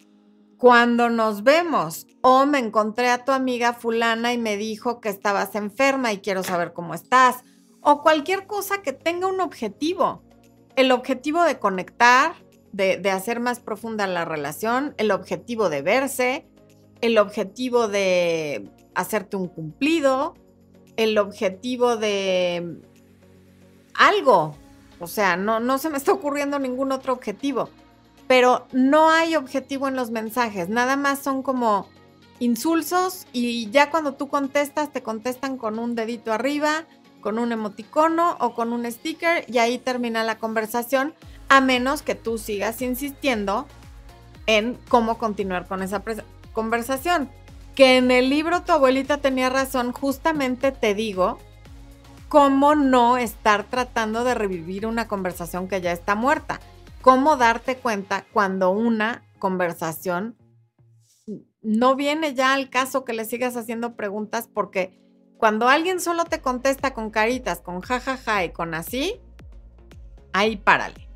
[0.58, 2.06] cuando nos vemos.
[2.20, 6.42] O me encontré a tu amiga fulana y me dijo que estabas enferma y quiero
[6.42, 7.44] saber cómo estás.
[7.84, 10.22] O cualquier cosa que tenga un objetivo.
[10.74, 12.34] El objetivo de conectar,
[12.72, 16.46] de, hacer más profunda la relación, el objetivo de verse,
[17.02, 20.34] el objetivo de hacerte un cumplido,
[20.96, 22.80] el objetivo de
[23.94, 24.56] algo,
[24.98, 27.68] o sea, no, no se me está ocurriendo ningún otro objetivo.
[28.26, 31.86] Pero no hay objetivo en los mensajes, nada más son como
[32.38, 36.86] insulsos y ya cuando tú contestas te contestan con un dedito arriba,
[37.24, 41.14] con un emoticono o con un sticker y ahí termina la conversación,
[41.48, 43.66] a menos que tú sigas insistiendo
[44.46, 46.04] en cómo continuar con esa
[46.52, 47.30] conversación.
[47.74, 51.38] Que en el libro tu abuelita tenía razón, justamente te digo
[52.28, 56.60] ¿cómo no estar tratando de revivir una conversación que ya está muerta?
[57.04, 60.38] cómo darte cuenta cuando una conversación
[61.60, 65.03] no viene ya al caso que le sigas haciendo preguntas porque
[65.38, 69.20] cuando alguien solo te contesta con caritas, con jajaja ja, ja, y con así,
[70.32, 71.08] ahí párale.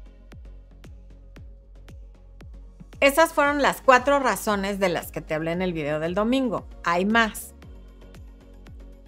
[3.01, 6.67] Esas fueron las cuatro razones de las que te hablé en el video del domingo.
[6.83, 7.55] Hay más.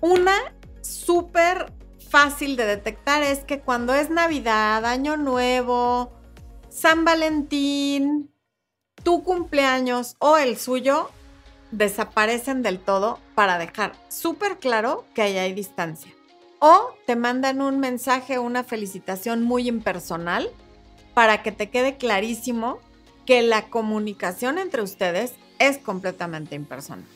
[0.01, 0.37] Una
[0.81, 1.73] súper
[2.09, 6.13] fácil de detectar es que cuando es Navidad, Año Nuevo,
[6.69, 8.33] San Valentín,
[9.03, 11.11] tu cumpleaños o el suyo,
[11.71, 16.13] desaparecen del todo para dejar súper claro que ahí hay distancia.
[16.59, 20.51] O te mandan un mensaje, una felicitación muy impersonal
[21.15, 22.79] para que te quede clarísimo
[23.25, 27.07] que la comunicación entre ustedes es completamente impersonal.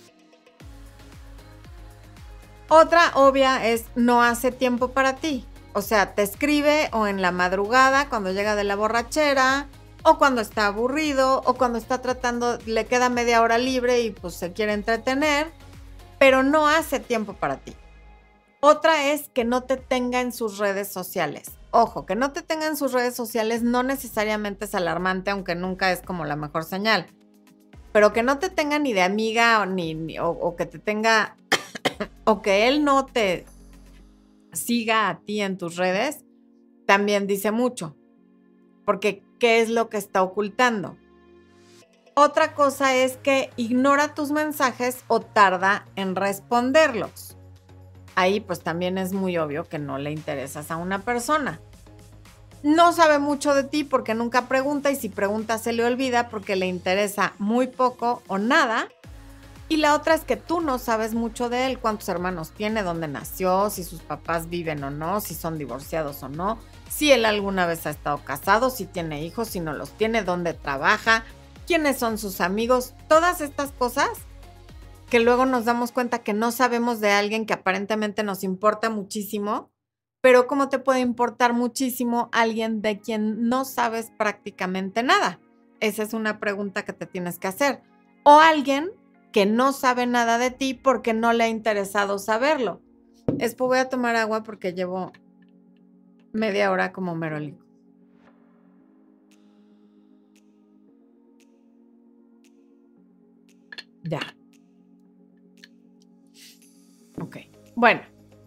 [2.69, 5.45] Otra obvia es no hace tiempo para ti.
[5.75, 9.67] O sea, te escribe o en la madrugada cuando llega de la borrachera,
[10.05, 14.35] o cuando está aburrido, o cuando está tratando, le queda media hora libre y pues
[14.35, 15.51] se quiere entretener,
[16.19, 17.73] pero no hace tiempo para ti.
[18.61, 21.53] Otra es que no te tenga en sus redes sociales.
[21.71, 25.91] Ojo, que no te tenga en sus redes sociales no necesariamente es alarmante, aunque nunca
[25.91, 27.07] es como la mejor señal.
[27.93, 31.37] Pero que no te tenga ni de amiga o, ni, o que te tenga,
[32.25, 33.47] o que él no te
[34.53, 36.25] siga a ti en tus redes,
[36.87, 37.97] también dice mucho.
[38.85, 40.97] Porque qué es lo que está ocultando.
[42.15, 47.37] Otra cosa es que ignora tus mensajes o tarda en responderlos.
[48.15, 51.61] Ahí pues también es muy obvio que no le interesas a una persona.
[52.63, 56.57] No sabe mucho de ti porque nunca pregunta y si pregunta se le olvida porque
[56.57, 58.89] le interesa muy poco o nada.
[59.69, 63.09] Y la otra es que tú no sabes mucho de él, cuántos hermanos tiene, dónde
[63.09, 66.59] nació, si sus papás viven o no, si son divorciados o no,
[66.91, 70.53] si él alguna vez ha estado casado, si tiene hijos, si no los tiene, dónde
[70.53, 71.25] trabaja,
[71.67, 74.11] quiénes son sus amigos, todas estas cosas
[75.09, 79.71] que luego nos damos cuenta que no sabemos de alguien que aparentemente nos importa muchísimo,
[80.21, 85.39] pero ¿cómo te puede importar muchísimo alguien de quien no sabes prácticamente nada?
[85.81, 87.83] Esa es una pregunta que te tienes que hacer.
[88.25, 88.91] O alguien
[89.35, 92.81] que no sabe nada de ti porque no le ha interesado saberlo.
[93.59, 95.11] Voy a tomar agua porque llevo
[96.33, 97.65] media hora como merolico.
[104.05, 104.21] Ya.
[107.21, 107.39] Ok.
[107.75, 108.03] Bueno,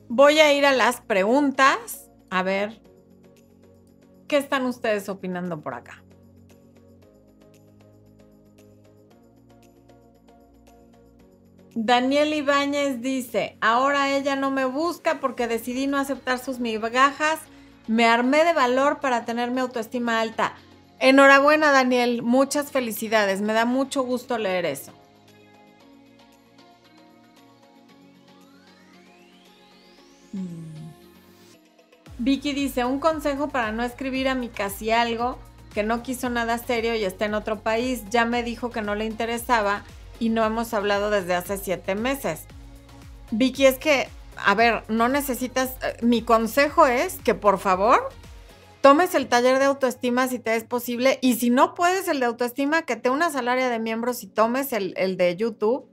[0.08, 2.10] voy a ir a las preguntas.
[2.30, 2.82] A ver,
[4.30, 6.02] ¿qué están ustedes opinando por acá?
[11.80, 17.40] Daniel Ibáñez dice, ahora ella no me busca porque decidí no aceptar sus migajas
[17.88, 20.56] me armé de valor para tener mi autoestima alta.
[21.00, 22.22] Enhorabuena, Daniel.
[22.24, 23.42] Muchas felicidades.
[23.42, 24.92] Me da mucho gusto leer eso.
[30.34, 30.66] Mm.
[32.18, 35.38] Vicky dice, un consejo para no escribir a mi casi algo
[35.74, 38.04] que no quiso nada serio y está en otro país.
[38.10, 39.84] Ya me dijo que no le interesaba
[40.20, 42.42] y no hemos hablado desde hace siete meses.
[43.32, 44.08] Vicky, es que
[44.46, 48.10] a ver, no necesitas, eh, mi consejo es que por favor
[48.82, 52.28] tomes el taller de autoestima si te es posible y si no puedes el de
[52.28, 55.90] autoestima, que te unas al área de miembros y tomes el, el de YouTube,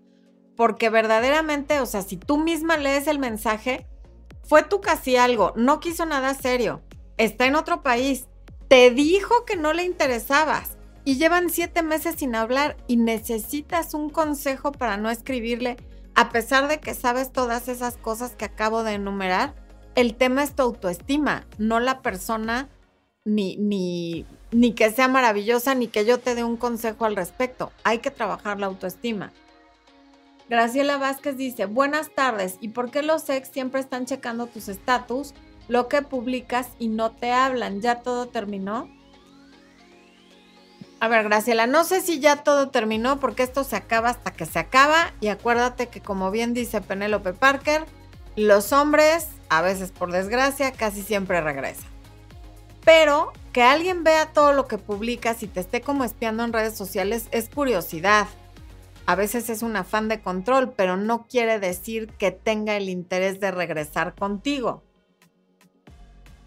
[0.56, 3.86] porque verdaderamente, o sea, si tú misma lees el mensaje,
[4.44, 6.82] fue tú casi algo, no quiso nada serio,
[7.16, 8.26] está en otro país,
[8.68, 10.73] te dijo que no le interesabas
[11.04, 15.76] y llevan siete meses sin hablar y necesitas un consejo para no escribirle
[16.14, 19.54] a pesar de que sabes todas esas cosas que acabo de enumerar,
[19.96, 22.68] el tema es tu autoestima, no la persona
[23.24, 27.72] ni, ni, ni que sea maravillosa, ni que yo te dé un consejo al respecto.
[27.82, 29.32] Hay que trabajar la autoestima.
[30.48, 35.34] Graciela Vázquez dice, buenas tardes, ¿y por qué los ex siempre están checando tus estatus,
[35.68, 37.80] lo que publicas y no te hablan?
[37.80, 38.88] ¿Ya todo terminó?
[41.04, 44.46] A ver, Graciela, no sé si ya todo terminó porque esto se acaba hasta que
[44.46, 47.84] se acaba y acuérdate que como bien dice Penélope Parker,
[48.36, 51.84] los hombres, a veces por desgracia, casi siempre regresan.
[52.86, 56.74] Pero que alguien vea todo lo que publicas y te esté como espiando en redes
[56.74, 58.26] sociales es curiosidad.
[59.04, 63.40] A veces es un afán de control, pero no quiere decir que tenga el interés
[63.40, 64.82] de regresar contigo.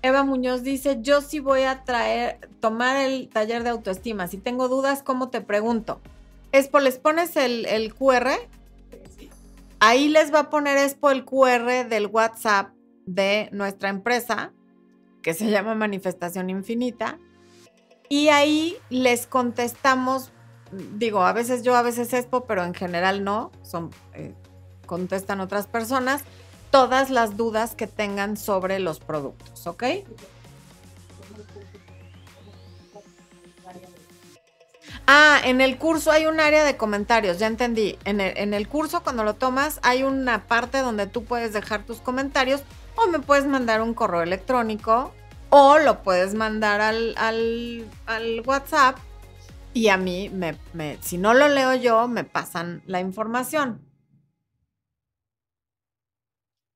[0.02, 4.28] Eva Muñoz dice, yo sí voy a traer, tomar el taller de autoestima.
[4.28, 6.00] Si tengo dudas, ¿cómo te pregunto?
[6.52, 8.30] Expo, ¿les pones el, el QR?
[9.80, 12.72] Ahí les va a poner Expo el QR del WhatsApp
[13.06, 14.54] de nuestra empresa,
[15.22, 17.20] que se llama Manifestación Infinita.
[18.10, 20.32] Y ahí les contestamos,
[20.72, 24.34] digo, a veces yo, a veces Expo, pero en general no, son, eh,
[24.86, 26.24] contestan otras personas,
[26.78, 29.84] todas las dudas que tengan sobre los productos, ¿ok?
[35.08, 37.98] Ah, en el curso hay un área de comentarios, ya entendí.
[38.06, 42.62] En el, curso, cuando lo tomas, hay una parte donde tú puedes dejar tus comentarios
[42.96, 45.12] o me puedes mandar un correo electrónico
[45.50, 47.16] o lo puedes mandar al,
[48.46, 49.00] WhatsApp
[49.74, 53.87] y a mí, me, si no lo leo yo, me pasan la información.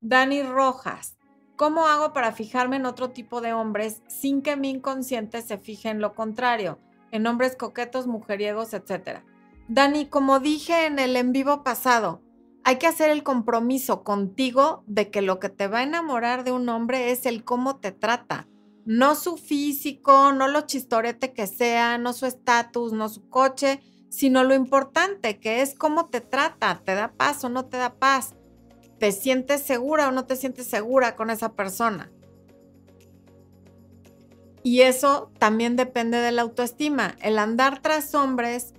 [0.01, 1.17] Dani Rojas,
[1.55, 5.89] ¿cómo hago para fijarme en otro tipo de hombres sin que mi inconsciente se fije
[5.89, 6.79] en lo contrario?
[7.11, 9.19] en hombres coquetos, mujeriegos, etc.
[9.67, 12.21] Dani, como dije en el en vivo pasado,
[12.63, 16.51] hay que hacer el compromiso contigo de que lo que te va a enamorar de
[16.51, 18.47] un hombre es el cómo te trata,
[18.85, 24.43] no su físico, no lo chistorete que sea, no su estatus, no su coche, sino
[24.43, 28.35] lo importante que es cómo te trata, te da paz o no te da paz,
[29.01, 32.11] te sientes segura o no te sientes segura con esa persona.
[34.61, 37.15] Y eso también depende de la autoestima.
[37.19, 38.75] El andar tras hombres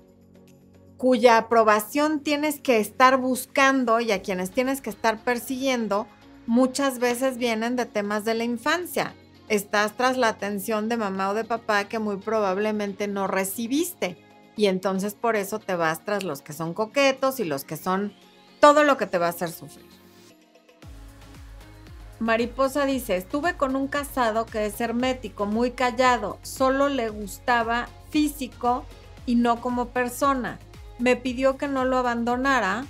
[0.97, 6.07] cuya aprobación tienes que estar buscando y a quienes tienes que estar persiguiendo,
[6.47, 9.17] muchas veces vienen de temas de la infancia.
[9.49, 14.25] Estás tras la atención de mamá o de papá que muy probablemente no recibiste.
[14.55, 18.13] Y entonces por eso te vas tras los que son coquetos y los que son
[18.61, 20.02] todo lo que te va a hacer sufrir.
[22.23, 28.85] Mariposa dice, estuve con un casado que es hermético, muy callado, solo le gustaba físico
[29.27, 30.61] y no como persona.
[31.01, 32.87] Me pidió que no lo abandonara,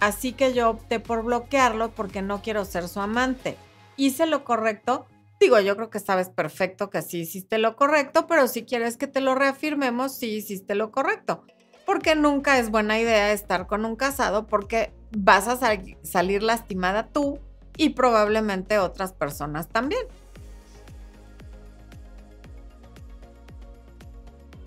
[0.00, 3.56] así que yo opté por bloquearlo porque no quiero ser su amante.
[3.96, 5.06] ¿Hice lo correcto?
[5.40, 9.06] Digo, yo creo que sabes perfecto que sí hiciste lo correcto, pero si quieres que
[9.06, 11.46] te lo reafirmemos, sí hiciste lo correcto.
[11.86, 15.58] Porque nunca es buena idea estar con un casado porque vas a
[16.02, 17.40] salir lastimada tú
[17.76, 20.02] y probablemente otras personas también.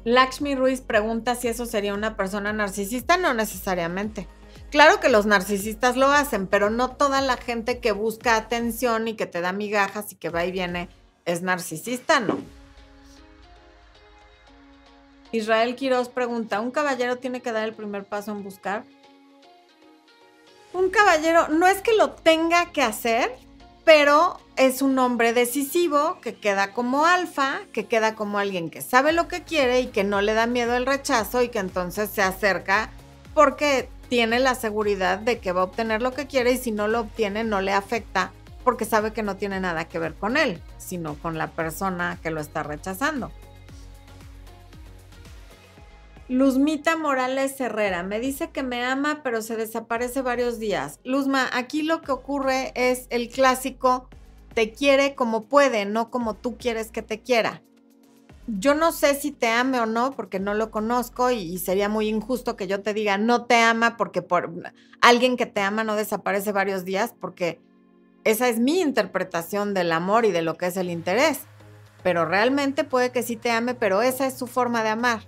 [0.05, 3.17] Lakshmi Ruiz pregunta si eso sería una persona narcisista.
[3.17, 4.27] No necesariamente.
[4.71, 9.15] Claro que los narcisistas lo hacen, pero no toda la gente que busca atención y
[9.15, 10.89] que te da migajas y que va y viene
[11.25, 12.39] es narcisista, no.
[15.31, 18.83] Israel Quiroz pregunta, ¿un caballero tiene que dar el primer paso en buscar?
[20.73, 23.31] Un caballero no es que lo tenga que hacer,
[23.83, 29.13] pero es un hombre decisivo que queda como alfa, que queda como alguien que sabe
[29.13, 32.21] lo que quiere y que no le da miedo el rechazo y que entonces se
[32.21, 32.91] acerca
[33.33, 36.87] porque tiene la seguridad de que va a obtener lo que quiere y si no
[36.87, 38.31] lo obtiene no le afecta
[38.63, 42.29] porque sabe que no tiene nada que ver con él, sino con la persona que
[42.29, 43.31] lo está rechazando.
[46.29, 50.99] Luzmita Morales Herrera me dice que me ama, pero se desaparece varios días.
[51.03, 54.07] Luzma, aquí lo que ocurre es el clásico
[54.53, 57.63] te quiere como puede, no como tú quieres que te quiera.
[58.45, 62.07] Yo no sé si te ame o no, porque no lo conozco y, sería muy
[62.07, 64.51] injusto que yo te diga no te ama porque por
[65.01, 67.59] alguien que te ama no desaparece varios días, porque
[68.23, 71.39] esa es mi interpretación del amor y de lo que es el interés.
[72.03, 75.21] Pero realmente puede que sí te ame, pero esa es su forma de amar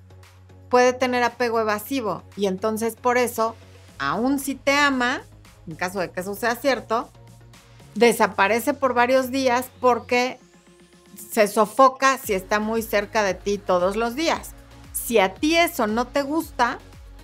[0.72, 2.24] puede tener apego evasivo.
[2.36, 3.56] Y entonces por eso,
[4.00, 5.22] aun si te ama,
[5.68, 7.12] en caso de que eso sea cierto,
[7.94, 10.40] desaparece por varios días porque
[11.32, 14.52] se sofoca si está muy cerca de ti todos los días.
[14.94, 16.80] Si a ti eso no te gusta,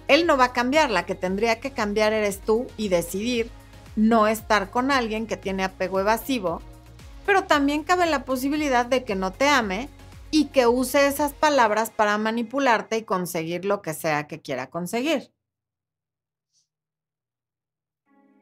[0.09, 3.49] él no va a cambiar, la que tendría que cambiar eres tú y decidir
[3.95, 6.61] no estar con alguien que tiene apego evasivo,
[7.25, 9.89] pero también cabe la posibilidad de que no te ame
[10.31, 15.31] y que use esas palabras para manipularte y conseguir lo que sea que quiera conseguir.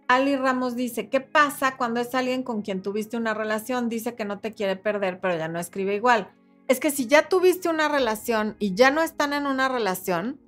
[0.07, 3.89] Ali Ramos dice, ¿qué pasa cuando es alguien con quien tuviste una relación?
[3.89, 6.31] Dice que no te quiere perder, pero ya no escribe igual.
[6.67, 10.39] Es que si ya tuviste una relación y ya no están en una relación,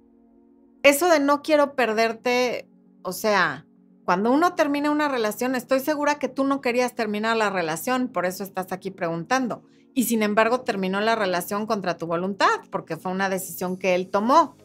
[0.84, 2.70] eso de no quiero perderte,
[3.02, 3.66] o sea,
[4.06, 8.26] cuando uno termina una relación, estoy segura que tú no querías terminar la relación, por
[8.26, 9.64] eso estás aquí preguntando
[9.98, 14.10] y sin embargo terminó la relación contra tu voluntad, porque fue una decisión que él
[14.10, 14.56] tomó.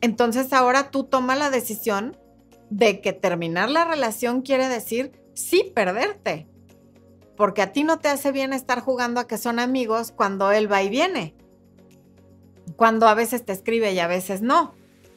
[0.00, 2.16] Entonces ahora tú tomas la decisión
[2.70, 6.48] de que terminar la relación quiere decir sí perderte,
[7.36, 10.72] porque a ti no te hace bien estar jugando a que son amigos cuando él
[10.72, 11.34] va y viene,
[12.76, 14.72] cuando a veces te escribe y a veces no.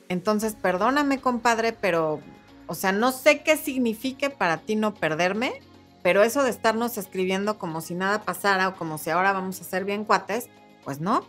[0.09, 2.19] Entonces, perdóname, compadre, pero,
[2.67, 5.61] o sea, no sé qué signifique para ti no perderme,
[6.07, 9.65] pero eso de estarnos escribiendo como si nada pasara o como si ahora vamos a
[9.65, 10.47] ser bien cuates,
[10.85, 11.27] pues no.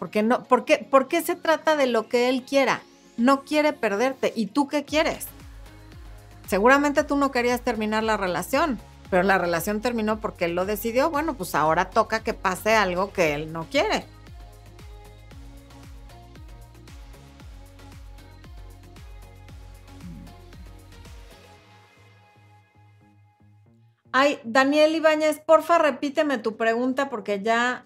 [0.00, 2.82] Porque no, ¿por qué, ¿Por qué se trata de lo que él quiera?
[3.16, 4.32] No quiere perderte.
[4.34, 5.28] ¿Y tú qué quieres?
[6.48, 11.08] Seguramente tú no querías terminar la relación, pero la relación terminó porque él lo decidió.
[11.10, 14.04] Bueno, pues ahora toca que pase algo que él no quiere.
[24.18, 27.84] Ay, Daniel Ibáñez, porfa, repíteme tu pregunta porque ya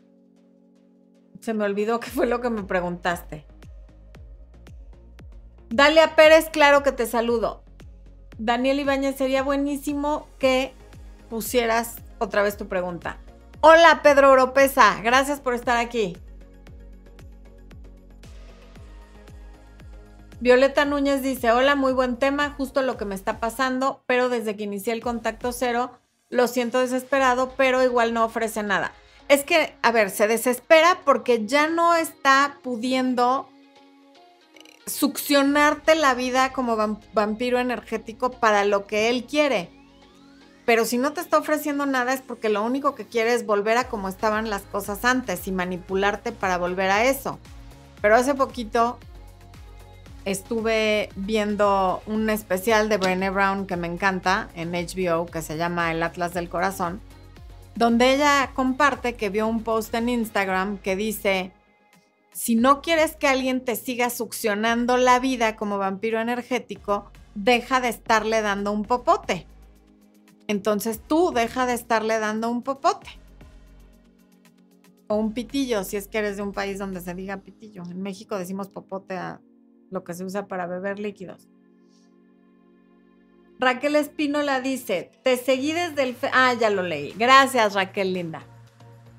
[1.40, 3.44] se me olvidó qué fue lo que me preguntaste.
[5.70, 7.64] Dalia Pérez, claro que te saludo.
[8.38, 10.72] Daniel Ibáñez, sería buenísimo que
[11.28, 13.18] pusieras otra vez tu pregunta.
[13.60, 16.16] Hola, Pedro Oropesa, gracias por estar aquí.
[20.38, 24.54] Violeta Núñez dice, hola, muy buen tema, justo lo que me está pasando, pero desde
[24.54, 25.98] que inicié el contacto cero
[26.30, 28.92] lo siento desesperado, pero igual no ofrece nada.
[29.28, 33.48] Es que, a ver, se desespera porque ya no está pudiendo
[34.86, 36.76] succionarte la vida como
[37.12, 39.70] vampiro energético para lo que él quiere.
[40.64, 43.76] Pero si no te está ofreciendo nada es porque lo único que quiere es volver
[43.76, 47.38] a como estaban las cosas antes y manipularte para volver a eso.
[48.00, 48.98] Pero hace poquito
[50.24, 55.92] estuve viendo un especial de Brené Brown que me encanta en HBO que se llama
[55.92, 57.00] El Atlas del Corazón,
[57.74, 61.52] donde ella comparte que vio un post en Instagram que dice,
[62.32, 67.88] si no quieres que alguien te siga succionando la vida como vampiro energético, deja de
[67.88, 69.46] estarle dando un popote.
[70.46, 73.08] Entonces tú deja de estarle dando un popote.
[75.06, 77.82] O un pitillo, si es que eres de un país donde se diga pitillo.
[77.84, 79.40] En México decimos popote a
[79.90, 81.48] lo que se usa para beber líquidos.
[83.58, 86.16] Raquel Espínola dice, te seguí desde el...
[86.32, 87.12] ah, ya lo leí.
[87.18, 88.42] Gracias, Raquel Linda.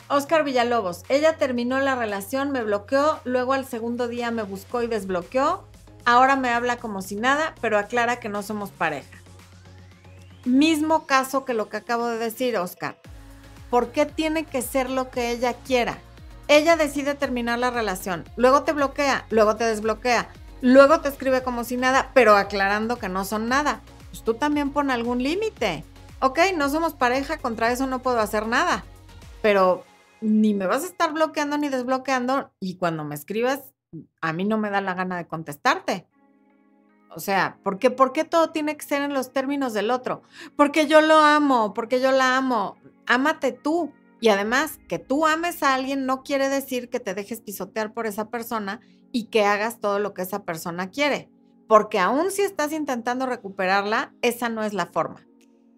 [0.09, 4.87] Oscar Villalobos, ella terminó la relación, me bloqueó, luego al segundo día me buscó y
[4.87, 5.63] desbloqueó,
[6.03, 9.19] ahora me habla como si nada, pero aclara que no somos pareja.
[10.43, 12.97] Mismo caso que lo que acabo de decir, Oscar.
[13.69, 15.97] ¿Por qué tiene que ser lo que ella quiera?
[16.49, 20.27] Ella decide terminar la relación, luego te bloquea, luego te desbloquea,
[20.61, 23.81] Luego te escribe como si nada, pero aclarando que no son nada.
[24.09, 25.83] Pues tú también pon algún límite.
[26.19, 28.85] Ok, no somos pareja, contra eso no puedo hacer nada.
[29.41, 29.83] Pero
[30.21, 33.73] ni me vas a estar bloqueando ni desbloqueando y cuando me escribas,
[34.21, 36.07] a mí no me da la gana de contestarte.
[37.13, 40.21] O sea, ¿por qué, ¿por qué todo tiene que ser en los términos del otro?
[40.55, 42.77] Porque yo lo amo, porque yo la amo.
[43.05, 43.91] Ámate tú.
[44.21, 48.05] Y además, que tú ames a alguien no quiere decir que te dejes pisotear por
[48.05, 48.79] esa persona
[49.11, 51.29] y que hagas todo lo que esa persona quiere.
[51.67, 55.25] Porque aún si estás intentando recuperarla, esa no es la forma.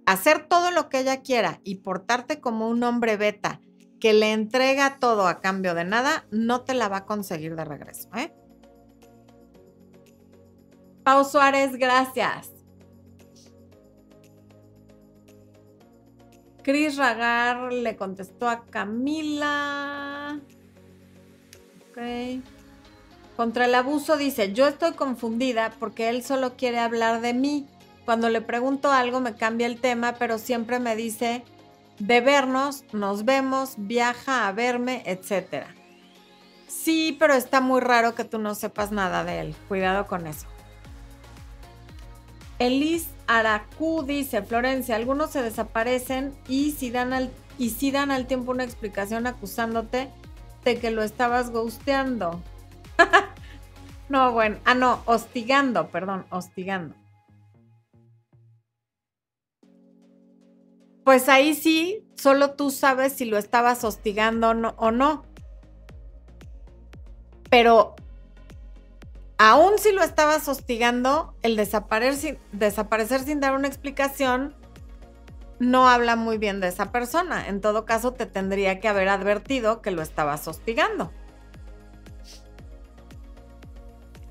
[0.06, 3.62] Hacer todo lo que ella quiera y portarte como un hombre beta
[4.00, 7.64] que le entrega todo a cambio de nada, no te la va a conseguir de
[7.64, 8.10] regreso.
[8.16, 8.34] ¿eh?
[11.30, 12.52] Suárez, gracias.
[16.64, 20.40] Cris Ragar le contestó a Camila.
[21.92, 22.44] Ok.
[23.36, 27.68] Contra el abuso dice, yo estoy confundida porque él solo quiere hablar de mí.
[28.06, 31.44] Cuando le pregunto algo me cambia el tema, pero siempre me dice
[32.00, 35.66] de vernos, nos vemos, viaja a verme, etc.
[36.68, 39.56] Sí, pero está muy raro que tú no sepas nada de él.
[39.68, 40.48] Cuidado con eso.
[42.60, 48.28] Elis Aracú dice, Florencia, algunos se desaparecen y si dan al, y si dan al
[48.28, 50.10] tiempo una explicación acusándote
[50.64, 52.42] de que lo estabas ghosteando.
[54.10, 54.58] no, bueno.
[54.66, 56.96] Ah, no, hostigando, perdón, hostigando.
[61.04, 65.26] Pues ahí sí, solo tú sabes si lo estabas hostigando o no.
[67.50, 67.96] Pero
[69.38, 74.56] aún si lo estabas hostigando, el desaparecer sin, desaparecer sin dar una explicación
[75.60, 77.48] no habla muy bien de esa persona.
[77.48, 81.12] En todo caso, te tendría que haber advertido que lo estabas hostigando.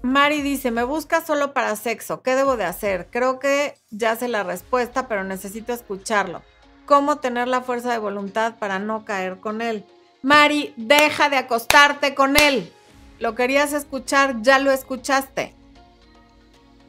[0.02, 2.22] Mari dice, me busca solo para sexo.
[2.22, 3.08] ¿Qué debo de hacer?
[3.10, 6.42] Creo que ya sé la respuesta, pero necesito escucharlo.
[6.86, 9.84] ¿Cómo tener la fuerza de voluntad para no caer con él?
[10.22, 12.72] Mari, deja de acostarte con él.
[13.20, 15.54] Lo querías escuchar, ya lo escuchaste.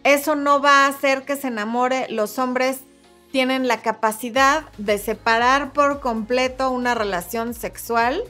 [0.03, 2.07] Eso no va a hacer que se enamore.
[2.09, 2.79] Los hombres
[3.31, 8.23] tienen la capacidad de separar por completo una relación sexual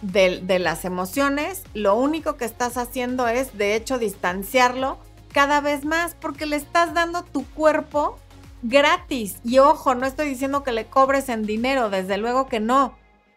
[0.00, 4.98] de, las emociones, lo único que estás haciendo es, de hecho, distanciarlo
[5.32, 8.16] cada vez más porque le estás dando tu cuerpo
[8.62, 9.38] gratis.
[9.44, 12.96] Y ojo, no estoy diciendo que le cobres en dinero, desde luego que no.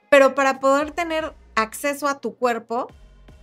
[0.09, 2.87] Pero para poder tener acceso a tu cuerpo,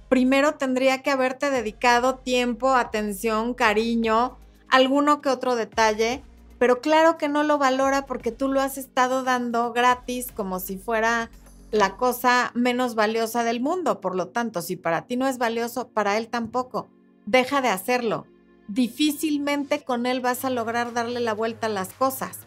[0.08, 4.36] primero tendría que haberte dedicado tiempo, atención, cariño,
[4.68, 6.22] alguno que otro detalle,
[6.58, 10.76] pero claro que no lo valora porque tú lo has estado dando gratis como si
[10.76, 11.30] fuera
[11.70, 14.00] la cosa menos valiosa del mundo.
[14.00, 16.88] Por lo tanto, si para ti no es valioso, para él tampoco.
[17.26, 18.26] Deja de hacerlo.
[18.68, 22.40] Difícilmente con él vas a lograr darle la vuelta a las cosas,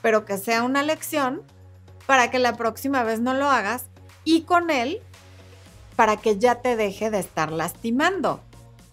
[0.00, 1.42] pero que sea una lección
[2.06, 3.86] para que la próxima vez no lo hagas
[4.24, 5.00] y con él
[5.96, 8.40] para que ya te deje de estar lastimando.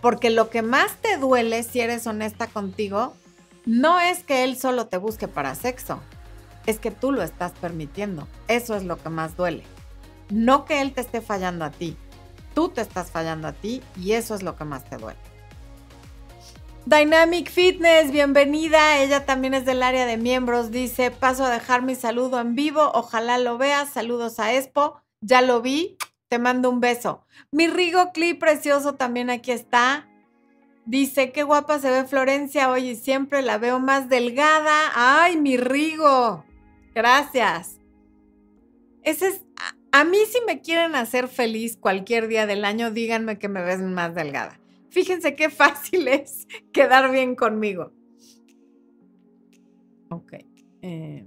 [0.01, 3.13] Porque lo que más te duele, si eres honesta contigo,
[3.65, 6.01] no es que él solo te busque para sexo,
[6.66, 8.28] es que tú lo estás permitiendo.
[8.47, 9.64] Eso es lo que más duele.
[10.30, 11.97] No que él te esté fallando a ti,
[12.53, 15.20] tú te estás fallando a ti y eso es lo que más te duele.
[16.86, 18.99] Dynamic Fitness, bienvenida.
[18.99, 20.70] Ella también es del área de miembros.
[20.70, 22.91] Dice, paso a dejar mi saludo en vivo.
[22.93, 23.89] Ojalá lo veas.
[23.89, 25.01] Saludos a Expo.
[25.22, 25.97] Ya lo vi.
[26.28, 27.26] Te mando un beso.
[27.51, 30.09] Mi Rigo Clip precioso también aquí está.
[30.86, 34.91] Dice, qué guapa se ve Florencia hoy y siempre la veo más delgada.
[34.93, 36.43] Ay, mi Rigo.
[36.94, 37.80] Gracias.
[39.04, 39.41] Ese es,
[39.91, 43.82] a, mí si me quieren hacer feliz cualquier día del año, díganme que me ves
[43.82, 44.60] más delgada.
[44.89, 47.91] Fíjense qué fácil es quedar bien conmigo.
[50.10, 50.34] Ok.
[50.82, 51.26] Eh.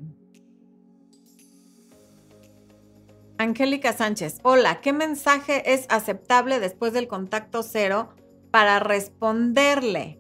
[3.38, 8.14] Angélica Sánchez, hola, ¿qué mensaje es aceptable después del contacto cero
[8.50, 10.18] para responderle?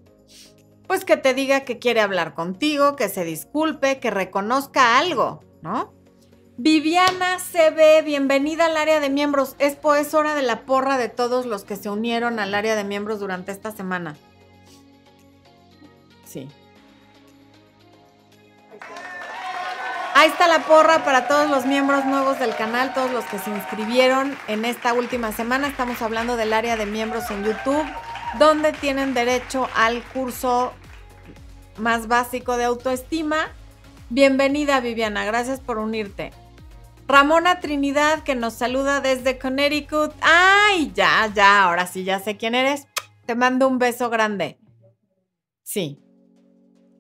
[0.86, 5.92] Pues que te diga que quiere hablar contigo, que se disculpe, que reconozca algo, ¿no?
[6.58, 9.56] Viviana CB, bienvenida al área de miembros.
[9.58, 12.84] Es pues hora de la porra de todos los que se unieron al área de
[12.84, 14.16] miembros durante esta semana.
[16.24, 16.48] Sí.
[20.14, 23.50] Ahí está la porra para todos los miembros nuevos del canal, todos los que se
[23.50, 25.68] inscribieron en esta última semana.
[25.68, 27.84] Estamos hablando del área de miembros en YouTube,
[28.38, 30.72] donde tienen derecho al curso
[31.78, 33.48] más básico de autoestima.
[34.10, 36.32] Bienvenida Viviana, gracias por unirte.
[37.08, 40.12] Ramona Trinidad que nos saluda desde Connecticut.
[40.20, 42.86] Ay, ya, ya, ahora sí, ya sé quién eres.
[43.26, 44.58] Te mando un beso grande.
[45.62, 46.00] Sí,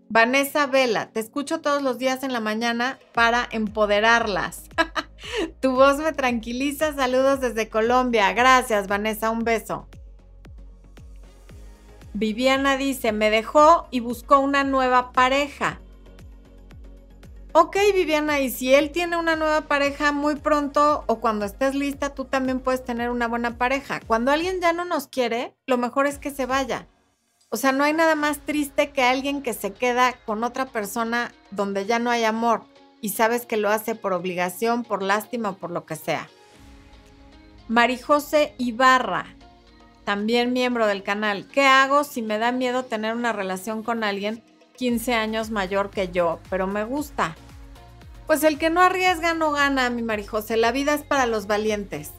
[0.08, 4.64] Vanessa Vela, te escucho todos los días en la mañana para empoderarlas.
[5.60, 6.94] tu voz me tranquiliza.
[6.94, 8.32] Saludos desde Colombia.
[8.32, 9.30] Gracias, Vanessa.
[9.30, 9.88] Un beso.
[12.18, 15.80] Viviana dice, me dejó y buscó una nueva pareja.
[17.52, 22.14] Ok, Viviana, y si él tiene una nueva pareja muy pronto o cuando estés lista,
[22.14, 24.00] tú también puedes tener una buena pareja.
[24.00, 26.86] Cuando alguien ya no nos quiere, lo mejor es que se vaya.
[27.50, 31.32] O sea, no hay nada más triste que alguien que se queda con otra persona
[31.50, 32.62] donde ya no hay amor
[33.02, 36.30] y sabes que lo hace por obligación, por lástima o por lo que sea.
[37.68, 39.35] Marijose Ibarra,
[40.06, 41.48] también miembro del canal.
[41.48, 44.40] ¿Qué hago si me da miedo tener una relación con alguien
[44.76, 47.34] 15 años mayor que yo, pero me gusta?
[48.28, 50.56] Pues el que no arriesga no gana, mi Marijose.
[50.56, 52.12] La vida es para los valientes.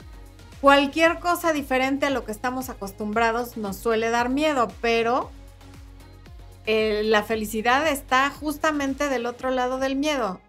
[0.60, 5.32] Cualquier cosa diferente a lo que estamos acostumbrados nos suele dar miedo, pero
[6.66, 10.42] eh, la felicidad está justamente del otro lado del miedo.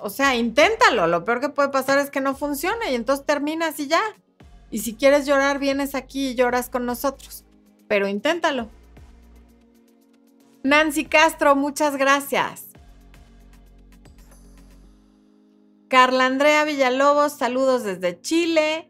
[0.00, 1.08] O sea, inténtalo.
[1.08, 4.00] Lo peor que puede pasar es que no funcione y entonces terminas y ya.
[4.72, 7.44] Y si quieres llorar, vienes aquí y lloras con nosotros.
[7.88, 8.68] Pero inténtalo.
[10.64, 12.68] Nancy Castro, muchas gracias.
[15.88, 18.88] Carla Andrea Villalobos, saludos desde Chile.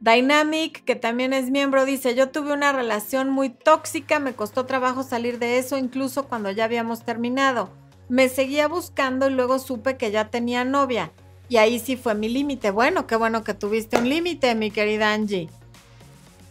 [0.00, 5.02] Dynamic, que también es miembro, dice, yo tuve una relación muy tóxica, me costó trabajo
[5.02, 7.68] salir de eso, incluso cuando ya habíamos terminado.
[8.08, 11.12] Me seguía buscando y luego supe que ya tenía novia.
[11.48, 12.70] Y ahí sí fue mi límite.
[12.70, 15.48] Bueno, qué bueno que tuviste un límite, mi querida Angie.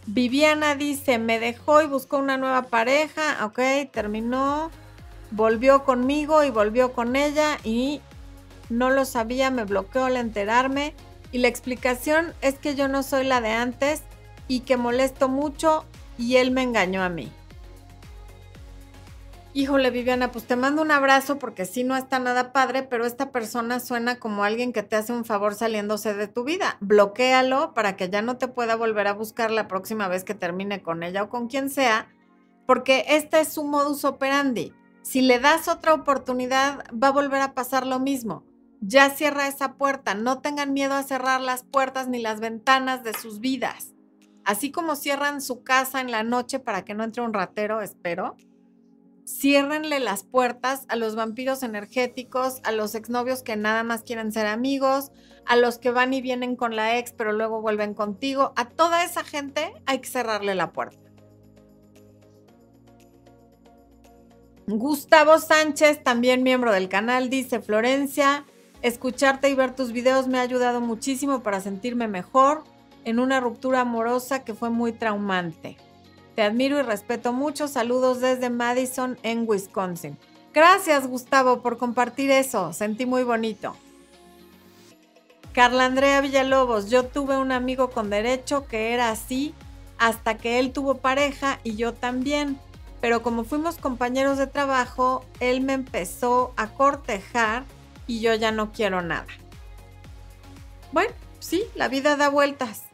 [0.06, 3.44] Viviana dice, me dejó y buscó una nueva pareja.
[3.44, 3.60] Ok,
[3.92, 4.70] terminó.
[5.30, 8.00] Volvió conmigo y volvió con ella y
[8.70, 10.94] no lo sabía, me bloqueó al enterarme.
[11.30, 14.02] Y la explicación es que yo no soy la de antes
[14.48, 15.84] y que molesto mucho
[16.16, 17.30] y él me engañó a mí.
[19.54, 23.32] Híjole, Viviana, pues te mando un abrazo porque sí no está nada padre, pero esta
[23.32, 26.76] persona suena como alguien que te hace un favor saliéndose de tu vida.
[26.80, 30.82] Bloquéalo para que ya no te pueda volver a buscar la próxima vez que termine
[30.82, 32.08] con ella o con quien sea,
[32.66, 34.74] porque este es su modus operandi.
[35.02, 38.44] Si le das otra oportunidad, va a volver a pasar lo mismo
[38.80, 40.14] ya cierra esa puerta.
[40.14, 43.94] No tengan miedo a cerrar las puertas ni las ventanas de sus vidas.
[44.44, 48.36] Así como cierran su casa en la noche para que no entre un ratero, espero.
[49.28, 54.46] Ciérrenle las puertas a los vampiros energéticos, a los exnovios que nada más quieren ser
[54.46, 55.12] amigos,
[55.44, 59.04] a los que van y vienen con la ex pero luego vuelven contigo, a toda
[59.04, 60.98] esa gente hay que cerrarle la puerta.
[64.66, 68.44] Gustavo Sánchez, también miembro del canal, dice Florencia,
[68.82, 72.64] escucharte y ver tus videos me ha ayudado muchísimo para sentirme mejor
[73.04, 75.76] en una ruptura amorosa que fue muy traumante.
[76.38, 77.66] Te admiro y respeto mucho.
[77.66, 80.16] Saludos desde Madison en Wisconsin.
[80.54, 82.72] Gracias Gustavo por compartir eso.
[82.72, 83.74] Sentí muy bonito.
[85.52, 89.52] Carla Andrea Villalobos, yo tuve un amigo con derecho que era así
[89.98, 92.56] hasta que él tuvo pareja y yo también
[93.00, 97.64] pero como fuimos compañeros de trabajo, él me empezó a cortejar
[98.06, 99.26] y yo ya no quiero nada.
[100.92, 102.87] Bueno, sí, la vida da vueltas.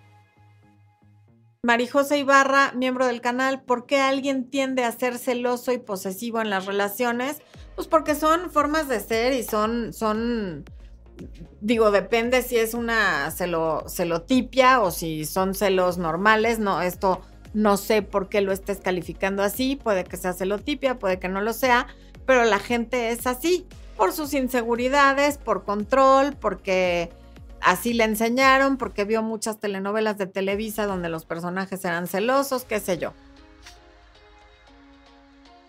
[1.64, 6.50] Marijosa Ibarra, miembro del canal, ¿por qué alguien tiende a ser celoso y posesivo en
[6.50, 7.40] las relaciones?
[7.74, 10.66] Pues porque son formas de ser y son, son,
[11.62, 17.22] digo, depende si es una celo, celotipia o si son celos normales, no, esto
[17.54, 21.40] no sé por qué lo estés calificando así, puede que sea celotipia, puede que no
[21.40, 21.86] lo sea,
[22.26, 27.10] pero la gente es así, por sus inseguridades, por control, porque
[27.64, 32.80] así le enseñaron, porque vio muchas telenovelas de Televisa donde los personajes eran celosos, qué
[32.80, 33.12] sé yo.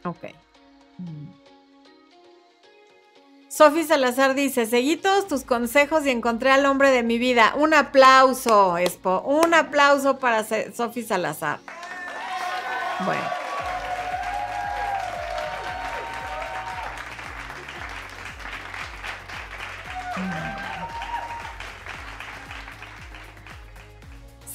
[0.03, 0.25] Ok.
[3.49, 7.53] Sofi Salazar dice, seguí todos tus consejos y encontré al hombre de mi vida.
[7.55, 9.21] Un aplauso, Expo.
[9.21, 10.43] Un aplauso para
[10.73, 11.59] Sofi Salazar.
[13.05, 13.44] Bueno.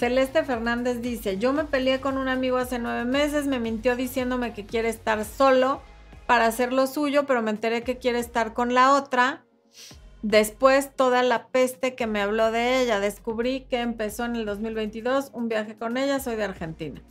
[0.01, 4.55] Celeste Fernández dice, yo me peleé con un amigo hace nueve meses, me mintió diciéndome
[4.55, 5.83] que quiere estar solo
[6.27, 9.45] para hacer lo suyo, pero me enteré que quiere estar con la otra.
[10.23, 15.33] Después toda la peste que me habló de ella, descubrí que empezó en el 2022
[15.35, 17.03] un viaje con ella, soy de Argentina.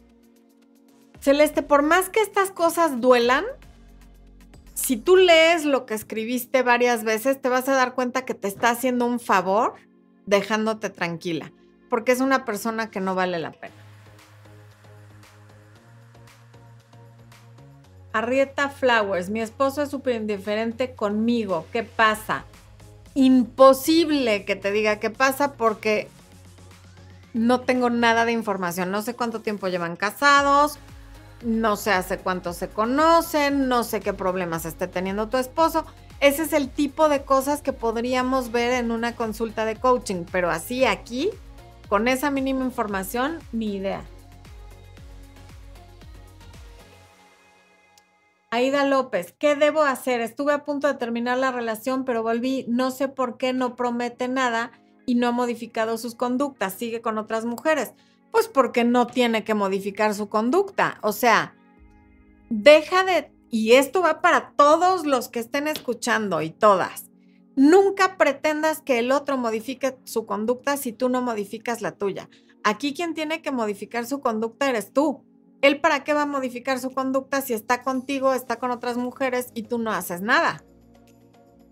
[1.19, 3.45] Celeste, por más que estas cosas duelan,
[4.73, 8.47] si tú lees lo que escribiste varias veces, te vas a dar cuenta que te
[8.47, 9.75] está haciendo un favor
[10.25, 11.51] dejándote tranquila,
[11.89, 13.73] porque es una persona que no vale la pena.
[18.11, 21.65] Arrieta Flowers, mi esposo es súper indiferente conmigo.
[21.71, 22.45] ¿Qué pasa?
[23.13, 26.09] Imposible que te diga qué pasa porque
[27.33, 28.91] no tengo nada de información.
[28.91, 30.79] No sé cuánto tiempo llevan casados,
[31.43, 35.85] no sé hace cuánto se conocen, no sé qué problemas esté teniendo tu esposo.
[36.19, 40.49] Ese es el tipo de cosas que podríamos ver en una consulta de coaching, pero
[40.49, 41.29] así aquí,
[41.89, 44.05] con esa mínima información, ni idea.
[48.51, 50.21] Aida López, ¿qué debo hacer?
[50.21, 54.27] Estuve a punto de terminar la relación, pero volví, no sé por qué no promete
[54.27, 54.71] nada
[55.05, 57.93] y no ha modificado sus conductas, sigue con otras mujeres.
[58.31, 60.99] Pues porque no tiene que modificar su conducta.
[61.01, 61.55] O sea,
[62.49, 67.08] deja de, y esto va para todos los que estén escuchando y todas,
[67.59, 72.29] nunca pretendas que el otro modifique su conducta si tú no modificas la tuya.
[72.63, 75.25] Aquí quien tiene que modificar su conducta eres tú.
[75.61, 79.49] ¿Él para qué va a modificar su conducta si está contigo, está con otras mujeres
[79.55, 80.63] y tú no haces nada?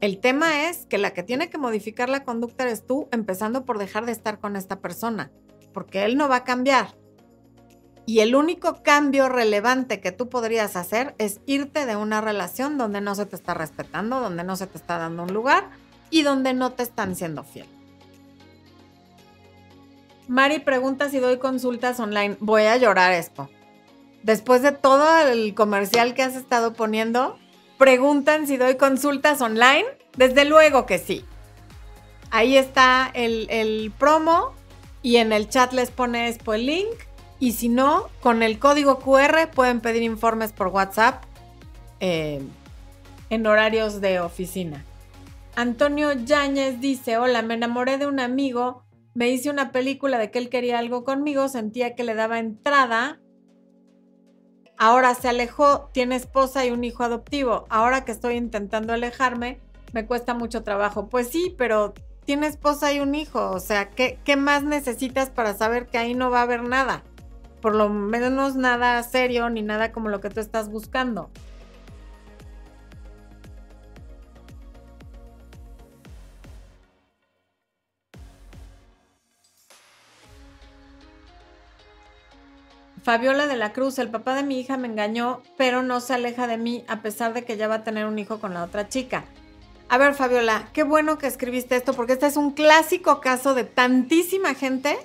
[0.01, 3.77] El tema es que la que tiene que modificar la conducta eres tú, empezando por
[3.77, 5.31] dejar de estar con esta persona,
[5.73, 6.97] porque él no va a cambiar.
[8.07, 13.01] Y el único cambio relevante que tú podrías hacer es irte de una relación donde
[13.01, 15.69] no se te está respetando, donde no se te está dando un lugar
[16.09, 17.67] y donde no te están siendo fiel.
[20.27, 22.37] Mari pregunta si doy consultas online.
[22.39, 23.47] Voy a llorar esto
[24.27, 27.39] después de todo el comercial que has estado poniendo,
[27.77, 29.85] preguntan si doy consultas online.
[30.17, 31.23] Desde luego que sí.
[32.29, 34.53] Ahí está el, promo
[35.01, 37.06] y en el chat les pone el link.
[37.39, 41.23] Y si no, con el código QR pueden pedir informes por WhatsApp
[41.99, 42.41] eh,
[43.29, 44.83] en horarios de oficina.
[45.55, 48.83] Antonio Yáñez dice, hola, me enamoré de un amigo,
[49.13, 53.19] me hice una película de que él quería algo conmigo, sentía que le daba entrada
[54.77, 57.65] Ahora se alejó, tiene esposa y un hijo adoptivo.
[57.69, 59.59] Ahora que estoy intentando alejarme,
[59.91, 61.09] me cuesta mucho trabajo.
[61.09, 63.49] Pues sí, pero tiene esposa y un hijo.
[63.49, 67.03] O sea, ¿qué, ¿qué, más necesitas para saber que ahí no va a haber nada?
[67.67, 71.29] Por lo menos nada serio ni nada como lo que tú estás buscando.
[83.03, 86.47] Fabiola de la Cruz, el papá de mi hija me engañó, pero no se aleja
[86.47, 88.87] de mí a pesar de que ya va a tener un hijo con la otra
[88.87, 89.25] chica.
[89.89, 93.65] A ver, Fabiola, qué bueno que escribiste esto, porque este es un clásico caso de
[93.65, 94.97] tantísima gente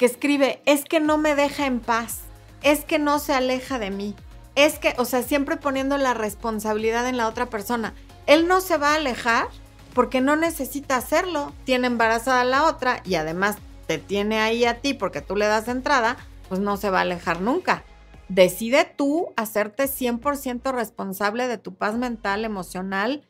[0.00, 2.20] que escribe, es que no me deja en paz,
[2.62, 4.16] es que no se aleja de mí,
[4.54, 7.92] es que, o sea, siempre poniendo la responsabilidad en la otra persona.
[8.24, 9.48] Él no se va a alejar
[9.92, 14.80] porque no necesita hacerlo, tiene embarazada a la otra y además te tiene ahí a
[14.80, 16.16] ti porque tú le das entrada,
[16.48, 17.84] pues no se va a alejar nunca.
[18.30, 23.28] Decide tú hacerte 100% responsable de tu paz mental, emocional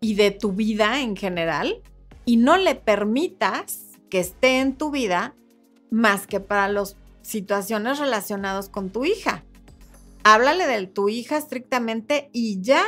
[0.00, 1.80] y de tu vida en general
[2.24, 5.36] y no le permitas que esté en tu vida
[5.92, 9.44] más que para las situaciones relacionadas con tu hija.
[10.24, 12.82] Háblale de tu hija estrictamente y ya.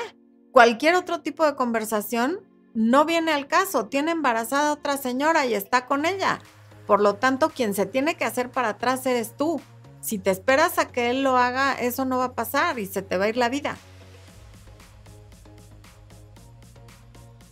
[0.52, 2.40] Cualquier otro tipo de conversación
[2.74, 3.86] no viene al caso.
[3.86, 6.40] Tiene embarazada otra señora y está con ella.
[6.86, 9.60] Por lo tanto, quien se tiene que hacer para atrás eres tú.
[10.00, 13.02] Si te esperas a que él lo haga, eso no va a pasar y se
[13.02, 13.76] te va a ir la vida.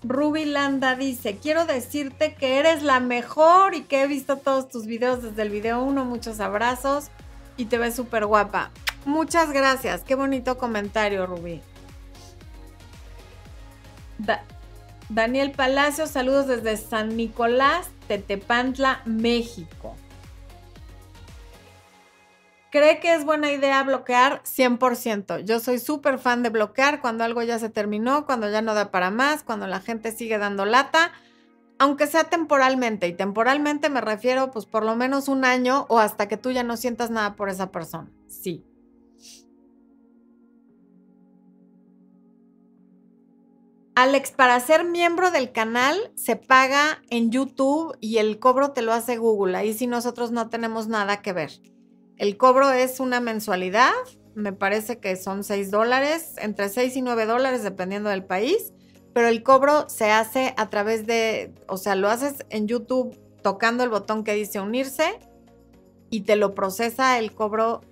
[0.02, 4.86] Ruby Landa dice, quiero decirte que eres la mejor y que he visto todos tus
[4.86, 6.04] videos desde el video 1.
[6.04, 7.06] Muchos abrazos
[7.56, 8.70] y te ves súper guapa.
[9.04, 10.02] Muchas gracias.
[10.02, 11.60] Qué bonito comentario, Ruby.
[15.08, 19.96] Daniel Palacio, saludos desde San Nicolás, Tetepantla, México.
[22.72, 24.40] ¿Cree que es buena idea bloquear?
[24.44, 25.40] 100%.
[25.44, 28.90] Yo soy súper fan de bloquear cuando algo ya se terminó, cuando ya no da
[28.90, 31.12] para más, cuando la gente sigue dando lata,
[31.78, 33.06] aunque sea temporalmente.
[33.08, 36.62] Y temporalmente me refiero pues por lo menos un año o hasta que tú ya
[36.62, 38.10] no sientas nada por esa persona.
[38.26, 38.64] Sí.
[43.94, 48.94] Alex, para ser miembro del canal se paga en YouTube y el cobro te lo
[48.94, 49.58] hace Google.
[49.58, 51.50] Ahí sí nosotros no tenemos nada que ver.
[52.18, 53.92] El cobro es una mensualidad,
[54.34, 58.72] me parece que son 6 dólares, entre 6 y 9 dólares dependiendo del país,
[59.12, 63.84] pero el cobro se hace a través de, o sea, lo haces en YouTube tocando
[63.84, 65.18] el botón que dice unirse
[66.10, 67.82] y te lo procesa el cobro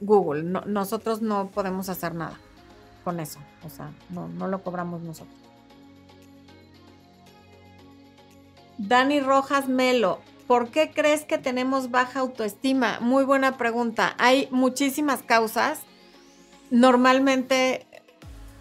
[0.00, 0.42] Google.
[0.42, 2.38] nosotros no podemos hacer nada
[3.04, 5.36] con eso, o sea, no, no lo cobramos nosotros.
[8.78, 12.98] Dani Rojas Melo, ¿Por qué crees que tenemos baja autoestima?
[13.00, 14.14] Muy buena pregunta.
[14.18, 15.80] Hay muchísimas causas.
[16.70, 17.86] Normalmente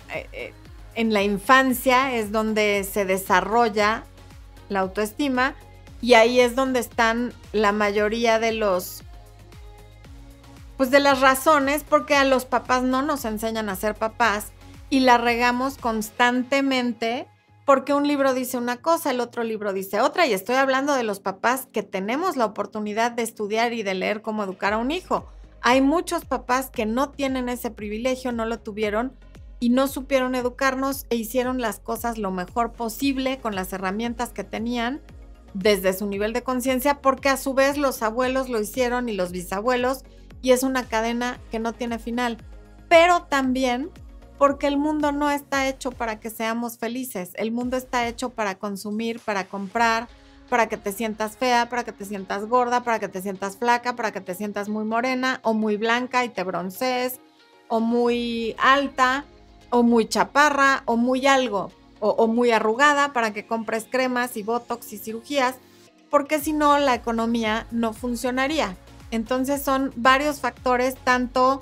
[0.10, 0.54] eh, eh,
[0.96, 4.04] en la infancia es donde se desarrolla
[4.70, 5.56] la autoestima
[6.02, 9.04] y ahí es donde están la mayoría de los
[10.78, 14.52] pues de las razones porque a los papás no nos enseñan a ser papás
[14.90, 17.28] y la regamos constantemente
[17.66, 21.04] porque un libro dice una cosa, el otro libro dice otra, y estoy hablando de
[21.04, 24.92] los papás que tenemos la oportunidad de estudiar y de leer cómo educar a un
[24.92, 25.28] hijo.
[25.62, 29.14] Hay muchos papás que no tienen ese privilegio, no lo tuvieron
[29.60, 34.44] y no supieron educarnos e hicieron las cosas lo mejor posible con las herramientas que
[34.44, 35.02] tenían
[35.54, 39.32] desde su nivel de conciencia, porque a su vez los abuelos lo hicieron y los
[39.32, 40.04] bisabuelos,
[40.42, 42.40] y es una cadena que no tiene final.
[42.90, 43.90] Pero también
[44.38, 47.32] porque el mundo no está hecho para que seamos felices.
[47.36, 50.08] El mundo está hecho para consumir, para comprar,
[50.50, 53.96] para que te sientas fea, para que te sientas gorda, para que te sientas flaca,
[53.96, 57.20] para que te sientas muy morena o muy blanca y te broncees,
[57.68, 59.26] o muy alta,
[59.70, 64.44] o muy chaparra, o muy algo, o, o muy arrugada para que compres cremas y
[64.44, 65.56] botox y cirugías,
[66.10, 68.76] porque si no la economía no funcionaría.
[69.10, 71.62] Entonces son varios factores, tanto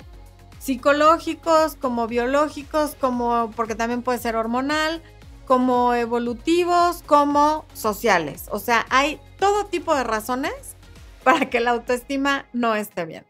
[0.62, 5.02] psicológicos, como biológicos, como porque también puede ser hormonal,
[5.44, 8.46] como evolutivos, como sociales.
[8.52, 10.76] O sea, hay todo tipo de razones
[11.24, 13.26] para que la autoestima no esté bien.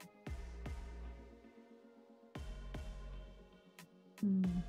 [4.21, 4.63] Mm.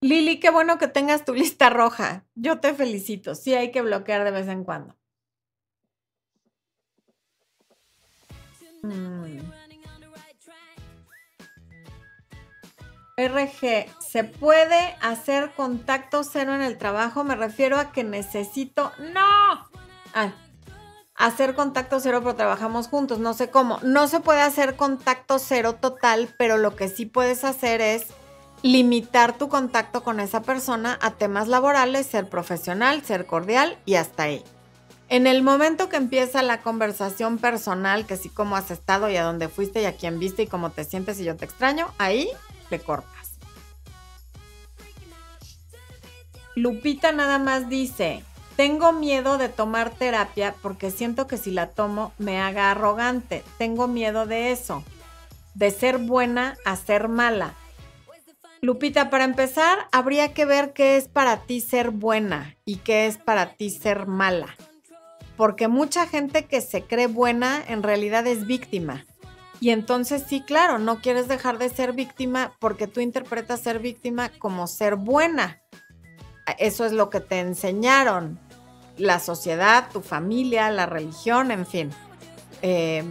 [0.00, 2.26] Lili, qué bueno que tengas tu lista roja.
[2.34, 3.36] Yo te felicito.
[3.36, 4.96] Sí hay que bloquear de vez en cuando.
[13.16, 17.24] RG, ¿se puede hacer contacto cero en el trabajo?
[17.24, 18.90] Me refiero a que necesito...
[18.98, 19.68] ¡No!
[20.14, 20.32] Ah,
[21.14, 23.78] hacer contacto cero, pero trabajamos juntos, no sé cómo.
[23.82, 28.06] No se puede hacer contacto cero total, pero lo que sí puedes hacer es
[28.62, 34.24] limitar tu contacto con esa persona a temas laborales, ser profesional, ser cordial y hasta
[34.24, 34.44] ahí.
[35.12, 39.24] En el momento que empieza la conversación personal, que sí cómo has estado y a
[39.24, 42.30] dónde fuiste y a quién viste y cómo te sientes y yo te extraño, ahí
[42.70, 43.32] le cortas.
[46.54, 48.24] Lupita nada más dice,
[48.56, 53.44] Tengo miedo de tomar terapia porque siento que si la tomo me haga arrogante.
[53.58, 54.82] Tengo miedo de eso,
[55.52, 57.52] de ser buena a ser mala.
[58.62, 63.18] Lupita, para empezar, habría que ver qué es para ti ser buena y qué es
[63.18, 64.56] para ti ser mala.
[65.36, 69.04] Porque mucha gente que se cree buena en realidad es víctima.
[69.60, 74.30] Y entonces sí, claro, no quieres dejar de ser víctima porque tú interpretas ser víctima
[74.38, 75.62] como ser buena.
[76.58, 78.40] Eso es lo que te enseñaron.
[78.98, 81.90] La sociedad, tu familia, la religión, en fin.
[82.60, 83.04] Eh,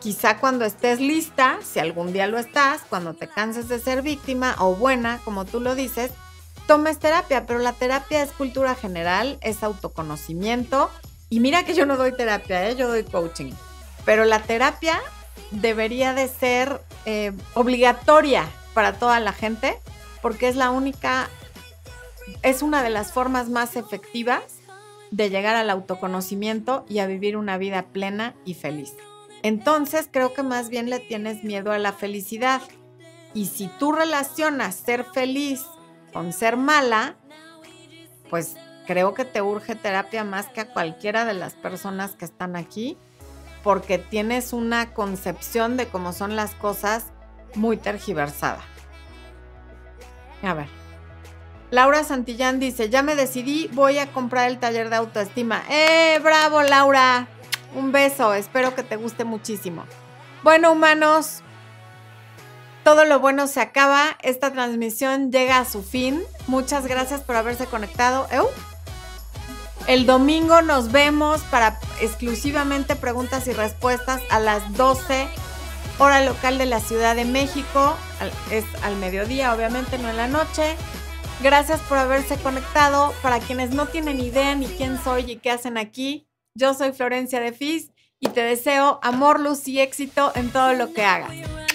[0.00, 4.56] quizá cuando estés lista, si algún día lo estás, cuando te canses de ser víctima
[4.58, 6.10] o buena, como tú lo dices,
[6.66, 10.90] tomes terapia, pero la terapia es cultura general, es autoconocimiento.
[11.28, 12.76] Y mira que yo no doy terapia, ¿eh?
[12.76, 13.52] yo doy coaching.
[14.04, 15.00] Pero la terapia
[15.50, 19.78] debería de ser eh, obligatoria para toda la gente
[20.22, 21.28] porque es la única
[22.42, 24.42] es una de las formas más efectivas
[25.10, 28.94] de llegar al autoconocimiento y a vivir una vida plena y feliz.
[29.42, 32.60] Entonces creo que más bien le tienes miedo a la felicidad.
[33.34, 35.64] Y si tú relacionas ser feliz
[36.12, 37.14] con ser mala,
[38.28, 38.56] pues
[38.86, 42.96] creo que te urge terapia más que a cualquiera de las personas que están aquí,
[43.62, 47.06] porque tienes una concepción de cómo son las cosas
[47.54, 48.60] muy tergiversada.
[50.42, 50.68] A ver.
[51.70, 55.62] Laura Santillán dice, ya me decidí, voy a comprar el taller de autoestima.
[55.68, 57.26] ¡Eh, bravo Laura!
[57.74, 59.84] Un beso, espero que te guste muchísimo.
[60.44, 61.42] Bueno, humanos,
[62.84, 66.22] todo lo bueno se acaba, esta transmisión llega a su fin.
[66.46, 68.28] Muchas gracias por haberse conectado.
[69.86, 75.28] El domingo nos vemos para exclusivamente preguntas y respuestas a las 12
[75.98, 77.96] hora local de la Ciudad de México.
[78.50, 80.76] Es al mediodía, obviamente, no en la noche.
[81.42, 83.14] Gracias por haberse conectado.
[83.22, 87.40] Para quienes no tienen idea ni quién soy y qué hacen aquí, yo soy Florencia
[87.40, 91.65] de Fis y te deseo amor, luz y éxito en todo lo que hagas.